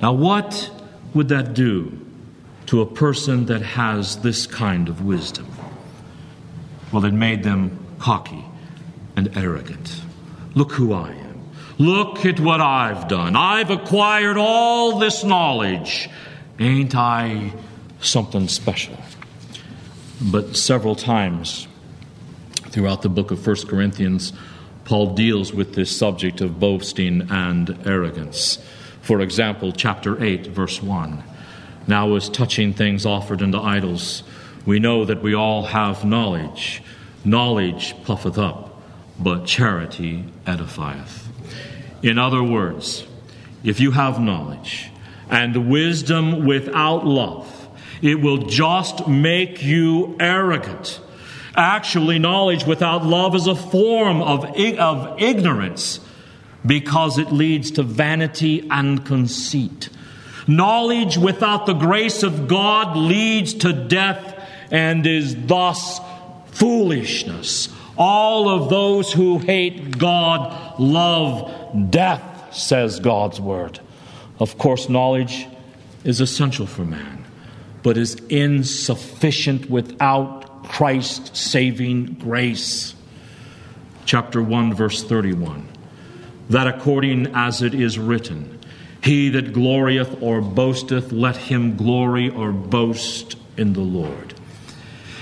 Now, 0.00 0.12
what 0.12 0.70
would 1.14 1.28
that 1.28 1.54
do 1.54 1.98
to 2.66 2.80
a 2.80 2.86
person 2.86 3.46
that 3.46 3.62
has 3.62 4.16
this 4.22 4.46
kind 4.46 4.88
of 4.88 5.02
wisdom? 5.02 5.46
Well, 6.92 7.04
it 7.04 7.12
made 7.12 7.42
them 7.42 7.78
cocky 7.98 8.44
and 9.16 9.36
arrogant. 9.36 10.02
Look 10.54 10.72
who 10.72 10.92
I 10.92 11.10
am. 11.10 11.42
Look 11.78 12.24
at 12.24 12.40
what 12.40 12.60
I've 12.60 13.08
done. 13.08 13.36
I've 13.36 13.70
acquired 13.70 14.36
all 14.36 14.98
this 14.98 15.24
knowledge. 15.24 16.08
Ain't 16.58 16.94
I 16.94 17.52
something 18.00 18.48
special? 18.48 18.96
But 20.20 20.56
several 20.56 20.96
times 20.96 21.66
throughout 22.70 23.02
the 23.02 23.08
book 23.08 23.30
of 23.30 23.46
1 23.46 23.66
Corinthians, 23.68 24.32
Paul 24.84 25.14
deals 25.14 25.52
with 25.52 25.74
this 25.74 25.94
subject 25.94 26.40
of 26.40 26.58
boasting 26.60 27.26
and 27.30 27.76
arrogance. 27.86 28.58
For 29.02 29.20
example, 29.20 29.72
chapter 29.72 30.22
8, 30.22 30.46
verse 30.46 30.82
1. 30.82 31.22
Now, 31.86 32.14
as 32.14 32.28
touching 32.28 32.72
things 32.72 33.04
offered 33.04 33.42
unto 33.42 33.58
idols, 33.58 34.22
we 34.64 34.78
know 34.78 35.04
that 35.04 35.22
we 35.22 35.34
all 35.34 35.64
have 35.64 36.04
knowledge. 36.04 36.82
Knowledge 37.24 37.94
puffeth 38.04 38.38
up, 38.38 38.75
but 39.18 39.46
charity 39.46 40.24
edifieth. 40.46 41.26
In 42.02 42.18
other 42.18 42.42
words, 42.42 43.06
if 43.64 43.80
you 43.80 43.90
have 43.92 44.20
knowledge 44.20 44.90
and 45.28 45.68
wisdom 45.70 46.46
without 46.46 47.06
love, 47.06 47.68
it 48.02 48.20
will 48.20 48.38
just 48.38 49.08
make 49.08 49.62
you 49.62 50.16
arrogant. 50.20 51.00
Actually, 51.56 52.18
knowledge 52.18 52.66
without 52.66 53.04
love 53.04 53.34
is 53.34 53.46
a 53.46 53.56
form 53.56 54.20
of, 54.20 54.44
of 54.44 55.20
ignorance 55.20 56.00
because 56.64 57.18
it 57.18 57.32
leads 57.32 57.70
to 57.72 57.82
vanity 57.82 58.68
and 58.70 59.06
conceit. 59.06 59.88
Knowledge 60.46 61.16
without 61.16 61.66
the 61.66 61.72
grace 61.72 62.22
of 62.22 62.46
God 62.46 62.96
leads 62.96 63.54
to 63.54 63.72
death 63.72 64.34
and 64.70 65.06
is 65.06 65.34
thus 65.46 66.00
foolishness. 66.52 67.68
All 67.98 68.48
of 68.48 68.68
those 68.68 69.12
who 69.12 69.38
hate 69.38 69.98
God 69.98 70.78
love 70.78 71.90
death, 71.90 72.54
says 72.54 73.00
God's 73.00 73.40
word. 73.40 73.80
Of 74.38 74.58
course, 74.58 74.88
knowledge 74.88 75.46
is 76.04 76.20
essential 76.20 76.66
for 76.66 76.84
man, 76.84 77.24
but 77.82 77.96
is 77.96 78.14
insufficient 78.28 79.70
without 79.70 80.64
Christ's 80.64 81.38
saving 81.38 82.14
grace. 82.14 82.94
Chapter 84.04 84.42
1, 84.42 84.74
verse 84.74 85.02
31 85.02 85.68
that 86.50 86.66
according 86.66 87.26
as 87.34 87.62
it 87.62 87.74
is 87.74 87.98
written, 87.98 88.58
He 89.02 89.30
that 89.30 89.52
glorieth 89.52 90.22
or 90.22 90.40
boasteth, 90.40 91.12
let 91.12 91.36
him 91.36 91.76
glory 91.76 92.30
or 92.30 92.52
boast 92.52 93.36
in 93.56 93.72
the 93.72 93.80
Lord. 93.80 94.34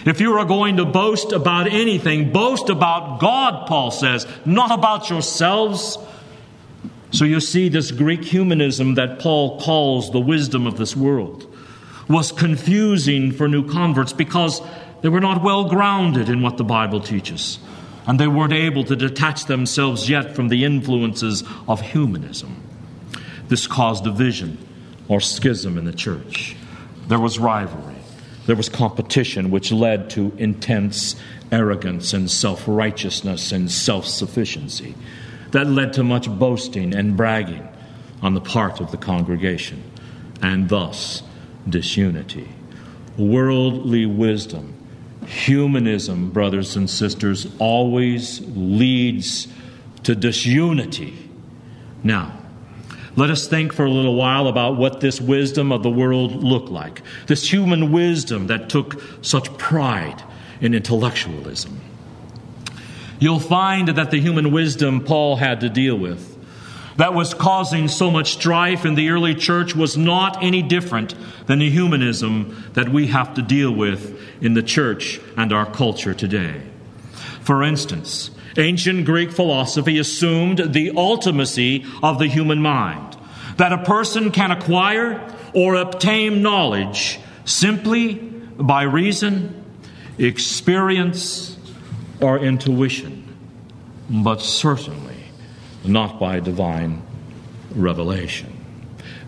If 0.04 0.20
you 0.20 0.34
are 0.38 0.44
going 0.44 0.76
to 0.76 0.84
boast 0.84 1.32
about 1.32 1.66
anything, 1.66 2.32
boast 2.32 2.68
about 2.68 3.20
God, 3.20 3.66
Paul 3.66 3.90
says, 3.90 4.26
not 4.44 4.70
about 4.70 5.08
yourselves. 5.08 5.98
So 7.10 7.24
you 7.24 7.40
see, 7.40 7.68
this 7.68 7.90
Greek 7.90 8.24
humanism 8.24 8.94
that 8.94 9.18
Paul 9.18 9.60
calls 9.60 10.10
the 10.10 10.20
wisdom 10.20 10.66
of 10.66 10.76
this 10.76 10.94
world 10.96 11.50
was 12.08 12.32
confusing 12.32 13.32
for 13.32 13.48
new 13.48 13.66
converts 13.66 14.12
because 14.12 14.60
they 15.00 15.08
were 15.08 15.20
not 15.20 15.42
well 15.42 15.64
grounded 15.64 16.28
in 16.28 16.42
what 16.42 16.58
the 16.58 16.64
Bible 16.64 17.00
teaches 17.00 17.58
and 18.06 18.18
they 18.18 18.26
weren't 18.26 18.52
able 18.52 18.84
to 18.84 18.96
detach 18.96 19.46
themselves 19.46 20.08
yet 20.08 20.34
from 20.34 20.48
the 20.48 20.64
influences 20.64 21.42
of 21.66 21.80
humanism. 21.80 22.62
This 23.48 23.66
caused 23.66 24.04
division 24.04 24.58
or 25.08 25.20
schism 25.20 25.78
in 25.78 25.84
the 25.84 25.92
church. 25.92 26.56
There 27.08 27.18
was 27.18 27.38
rivalry, 27.38 27.93
there 28.46 28.56
was 28.56 28.68
competition, 28.68 29.50
which 29.50 29.72
led 29.72 30.10
to 30.10 30.32
intense 30.38 31.16
arrogance 31.50 32.12
and 32.12 32.30
self 32.30 32.64
righteousness 32.66 33.52
and 33.52 33.70
self 33.70 34.06
sufficiency. 34.06 34.94
That 35.52 35.66
led 35.66 35.92
to 35.94 36.04
much 36.04 36.28
boasting 36.28 36.94
and 36.94 37.16
bragging 37.16 37.66
on 38.22 38.34
the 38.34 38.40
part 38.40 38.80
of 38.80 38.90
the 38.90 38.96
congregation, 38.96 39.82
and 40.42 40.68
thus 40.68 41.22
disunity. 41.68 42.48
Worldly 43.16 44.06
wisdom 44.06 44.74
Humanism, 45.26 46.30
brothers 46.30 46.76
and 46.76 46.88
sisters, 46.88 47.46
always 47.58 48.40
leads 48.54 49.48
to 50.02 50.14
disunity. 50.14 51.30
Now, 52.02 52.38
let 53.16 53.30
us 53.30 53.46
think 53.46 53.72
for 53.72 53.84
a 53.84 53.90
little 53.90 54.14
while 54.14 54.48
about 54.48 54.76
what 54.76 55.00
this 55.00 55.20
wisdom 55.20 55.70
of 55.70 55.82
the 55.82 55.90
world 55.90 56.42
looked 56.42 56.68
like. 56.68 57.02
This 57.26 57.52
human 57.52 57.92
wisdom 57.92 58.48
that 58.48 58.68
took 58.68 59.00
such 59.22 59.56
pride 59.56 60.22
in 60.60 60.74
intellectualism. 60.74 61.80
You'll 63.20 63.40
find 63.40 63.88
that 63.88 64.10
the 64.10 64.20
human 64.20 64.50
wisdom 64.50 65.04
Paul 65.04 65.36
had 65.36 65.60
to 65.60 65.68
deal 65.68 65.96
with 65.96 66.34
that 66.96 67.14
was 67.14 67.34
causing 67.34 67.88
so 67.88 68.10
much 68.10 68.32
strife 68.32 68.84
in 68.84 68.94
the 68.94 69.10
early 69.10 69.34
church 69.34 69.74
was 69.74 69.96
not 69.96 70.42
any 70.42 70.62
different 70.62 71.14
than 71.46 71.58
the 71.58 71.70
humanism 71.70 72.64
that 72.74 72.88
we 72.88 73.08
have 73.08 73.34
to 73.34 73.42
deal 73.42 73.72
with 73.72 74.20
in 74.40 74.54
the 74.54 74.62
church 74.62 75.20
and 75.36 75.52
our 75.52 75.66
culture 75.66 76.14
today. 76.14 76.62
For 77.40 77.62
instance, 77.62 78.30
ancient 78.56 79.04
Greek 79.04 79.30
philosophy 79.30 79.98
assumed 79.98 80.72
the 80.72 80.90
ultimacy 80.90 81.86
of 82.02 82.18
the 82.18 82.26
human 82.26 82.60
mind, 82.60 83.16
that 83.56 83.72
a 83.72 83.78
person 83.78 84.30
can 84.30 84.50
acquire 84.50 85.20
or 85.52 85.76
obtain 85.76 86.42
knowledge 86.42 87.18
simply 87.44 88.14
by 88.14 88.82
reason, 88.82 89.64
experience, 90.18 91.56
or 92.20 92.38
intuition, 92.38 93.36
but 94.08 94.40
certainly 94.40 95.16
not 95.84 96.18
by 96.18 96.40
divine 96.40 97.02
revelation. 97.74 98.50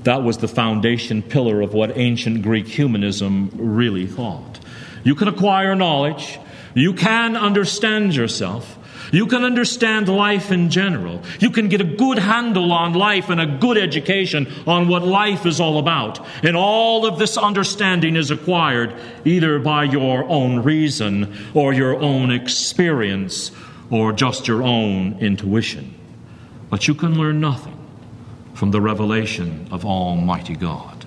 That 0.04 0.22
was 0.22 0.38
the 0.38 0.48
foundation 0.48 1.20
pillar 1.20 1.60
of 1.60 1.74
what 1.74 1.96
ancient 1.98 2.42
Greek 2.42 2.68
humanism 2.68 3.50
really 3.54 4.06
thought. 4.06 4.60
You 5.02 5.14
can 5.14 5.28
acquire 5.28 5.74
knowledge, 5.74 6.38
you 6.74 6.94
can 6.94 7.36
understand 7.36 8.14
yourself. 8.14 8.78
You 9.12 9.26
can 9.26 9.44
understand 9.44 10.08
life 10.08 10.50
in 10.50 10.70
general. 10.70 11.22
You 11.40 11.50
can 11.50 11.68
get 11.68 11.80
a 11.80 11.84
good 11.84 12.18
handle 12.18 12.72
on 12.72 12.94
life 12.94 13.28
and 13.28 13.40
a 13.40 13.46
good 13.46 13.78
education 13.78 14.52
on 14.66 14.88
what 14.88 15.02
life 15.02 15.46
is 15.46 15.60
all 15.60 15.78
about. 15.78 16.26
And 16.42 16.56
all 16.56 17.06
of 17.06 17.18
this 17.18 17.36
understanding 17.36 18.16
is 18.16 18.30
acquired 18.30 18.94
either 19.24 19.58
by 19.58 19.84
your 19.84 20.24
own 20.24 20.62
reason 20.62 21.34
or 21.54 21.72
your 21.72 22.00
own 22.00 22.30
experience 22.30 23.52
or 23.90 24.12
just 24.12 24.48
your 24.48 24.62
own 24.62 25.18
intuition. 25.18 25.94
But 26.70 26.88
you 26.88 26.94
can 26.94 27.18
learn 27.18 27.40
nothing 27.40 27.78
from 28.54 28.70
the 28.70 28.80
revelation 28.80 29.68
of 29.70 29.84
Almighty 29.84 30.56
God. 30.56 31.06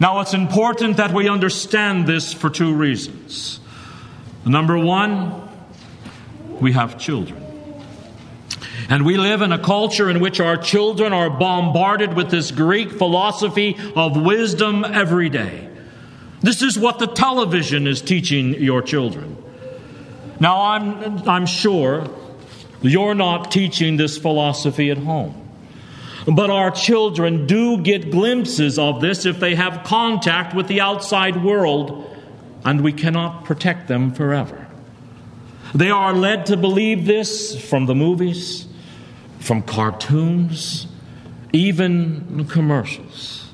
Now, 0.00 0.20
it's 0.20 0.32
important 0.32 0.96
that 0.96 1.12
we 1.12 1.28
understand 1.28 2.06
this 2.06 2.32
for 2.32 2.48
two 2.48 2.74
reasons. 2.74 3.60
Number 4.46 4.78
one, 4.78 5.49
we 6.60 6.72
have 6.72 6.98
children. 6.98 7.46
And 8.88 9.04
we 9.04 9.16
live 9.16 9.42
in 9.42 9.52
a 9.52 9.58
culture 9.58 10.10
in 10.10 10.20
which 10.20 10.40
our 10.40 10.56
children 10.56 11.12
are 11.12 11.30
bombarded 11.30 12.14
with 12.14 12.30
this 12.30 12.50
Greek 12.50 12.90
philosophy 12.90 13.76
of 13.94 14.20
wisdom 14.20 14.84
every 14.84 15.28
day. 15.28 15.68
This 16.40 16.62
is 16.62 16.78
what 16.78 16.98
the 16.98 17.06
television 17.06 17.86
is 17.86 18.00
teaching 18.00 18.54
your 18.54 18.82
children. 18.82 19.36
Now, 20.40 20.62
I'm, 20.62 21.28
I'm 21.28 21.46
sure 21.46 22.08
you're 22.82 23.14
not 23.14 23.52
teaching 23.52 23.96
this 23.96 24.16
philosophy 24.16 24.90
at 24.90 24.98
home. 24.98 25.36
But 26.26 26.50
our 26.50 26.70
children 26.70 27.46
do 27.46 27.78
get 27.78 28.10
glimpses 28.10 28.78
of 28.78 29.00
this 29.00 29.26
if 29.26 29.38
they 29.38 29.54
have 29.54 29.84
contact 29.84 30.54
with 30.54 30.66
the 30.68 30.80
outside 30.80 31.42
world, 31.42 32.06
and 32.64 32.82
we 32.82 32.92
cannot 32.92 33.44
protect 33.44 33.88
them 33.88 34.12
forever. 34.12 34.59
They 35.74 35.90
are 35.90 36.12
led 36.12 36.46
to 36.46 36.56
believe 36.56 37.06
this 37.06 37.60
from 37.60 37.86
the 37.86 37.94
movies, 37.94 38.66
from 39.38 39.62
cartoons, 39.62 40.86
even 41.52 42.46
commercials. 42.48 43.48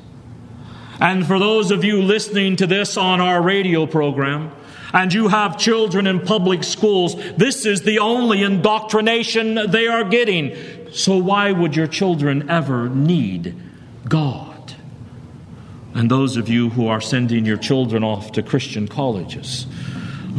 And 1.00 1.26
for 1.26 1.38
those 1.38 1.70
of 1.70 1.84
you 1.84 2.00
listening 2.02 2.56
to 2.56 2.66
this 2.66 2.96
on 2.96 3.20
our 3.20 3.42
radio 3.42 3.86
program, 3.86 4.52
and 4.92 5.12
you 5.12 5.28
have 5.28 5.58
children 5.58 6.06
in 6.06 6.20
public 6.20 6.64
schools, 6.64 7.16
this 7.36 7.66
is 7.66 7.82
the 7.82 7.98
only 7.98 8.42
indoctrination 8.42 9.70
they 9.70 9.88
are 9.88 10.04
getting. 10.04 10.56
So, 10.92 11.18
why 11.18 11.52
would 11.52 11.76
your 11.76 11.86
children 11.86 12.48
ever 12.48 12.88
need 12.88 13.54
God? 14.08 14.74
And 15.94 16.10
those 16.10 16.36
of 16.36 16.48
you 16.48 16.70
who 16.70 16.88
are 16.88 17.00
sending 17.00 17.44
your 17.44 17.56
children 17.56 18.04
off 18.04 18.32
to 18.32 18.42
Christian 18.42 18.88
colleges, 18.88 19.66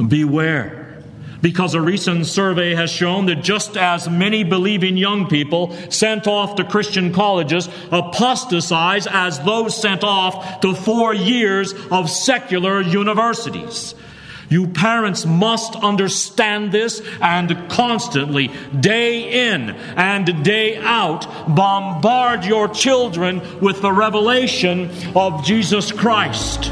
beware. 0.07 0.76
Because 1.41 1.75
a 1.75 1.81
recent 1.81 2.25
survey 2.25 2.73
has 2.73 2.89
shown 2.89 3.27
that 3.27 3.43
just 3.43 3.77
as 3.77 4.09
many 4.09 4.43
believing 4.43 4.97
young 4.97 5.27
people 5.27 5.71
sent 5.91 6.27
off 6.27 6.55
to 6.55 6.63
Christian 6.63 7.13
colleges 7.13 7.69
apostatize 7.91 9.07
as 9.07 9.39
those 9.41 9.79
sent 9.79 10.03
off 10.03 10.61
to 10.61 10.73
four 10.73 11.13
years 11.13 11.73
of 11.91 12.09
secular 12.09 12.81
universities. 12.81 13.93
You 14.49 14.67
parents 14.67 15.25
must 15.25 15.75
understand 15.75 16.71
this 16.71 17.01
and 17.21 17.69
constantly, 17.69 18.49
day 18.79 19.49
in 19.49 19.71
and 19.71 20.43
day 20.43 20.77
out, 20.77 21.27
bombard 21.53 22.45
your 22.45 22.69
children 22.69 23.41
with 23.59 23.81
the 23.81 23.91
revelation 23.91 24.89
of 25.15 25.43
Jesus 25.43 25.91
Christ. 25.91 26.71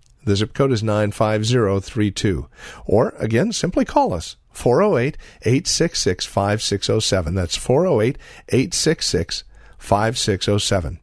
the 0.23 0.35
zip 0.35 0.53
code 0.53 0.71
is 0.71 0.83
95032. 0.83 2.47
Or, 2.85 3.13
again, 3.17 3.51
simply 3.51 3.85
call 3.85 4.13
us. 4.13 4.37
408 4.51 5.17
866 5.43 6.25
5607. 6.25 7.35
That's 7.35 7.55
408 7.55 8.17
866 8.49 9.43
5607. 9.77 10.99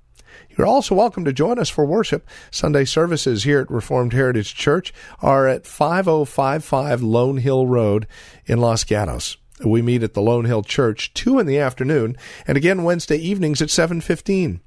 You're 0.57 0.67
also 0.67 0.95
welcome 0.95 1.25
to 1.25 1.33
join 1.33 1.59
us 1.59 1.69
for 1.69 1.85
worship. 1.85 2.29
Sunday 2.51 2.85
services 2.85 3.45
here 3.45 3.61
at 3.61 3.71
Reformed 3.71 4.13
Heritage 4.13 4.55
Church 4.55 4.93
are 5.21 5.47
at 5.47 5.67
5055 5.67 7.01
Lone 7.01 7.37
Hill 7.37 7.67
Road 7.67 8.09
in 8.45 8.59
Los 8.59 8.83
Gatos. 8.83 9.37
We 9.65 9.83
meet 9.83 10.03
at 10.03 10.15
the 10.15 10.23
Lone 10.23 10.47
Hill 10.47 10.63
Church 10.63 11.15
2 11.15 11.39
in 11.39 11.47
the 11.47 11.59
afternoon 11.59 12.17
and 12.47 12.57
again 12.57 12.85
Wednesday 12.85 13.17
evenings 13.17 13.63
at 13.63 13.71
715. 13.71 14.61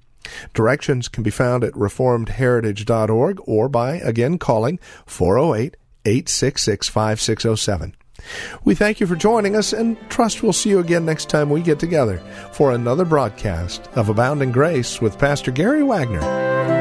Directions 0.53 1.07
can 1.07 1.23
be 1.23 1.29
found 1.29 1.63
at 1.63 1.73
reformedheritage.org 1.73 3.39
or 3.45 3.69
by 3.69 3.95
again 3.95 4.37
calling 4.37 4.79
408 5.05 5.77
866 6.05 6.89
5607. 6.89 7.95
We 8.63 8.75
thank 8.75 8.99
you 8.99 9.07
for 9.07 9.15
joining 9.15 9.55
us 9.55 9.73
and 9.73 9.97
trust 10.09 10.43
we'll 10.43 10.53
see 10.53 10.69
you 10.69 10.79
again 10.79 11.05
next 11.05 11.29
time 11.29 11.49
we 11.49 11.61
get 11.61 11.79
together 11.79 12.21
for 12.53 12.71
another 12.71 13.05
broadcast 13.05 13.87
of 13.95 14.09
Abounding 14.09 14.51
Grace 14.51 15.01
with 15.01 15.17
Pastor 15.17 15.51
Gary 15.51 15.83
Wagner. 15.83 16.80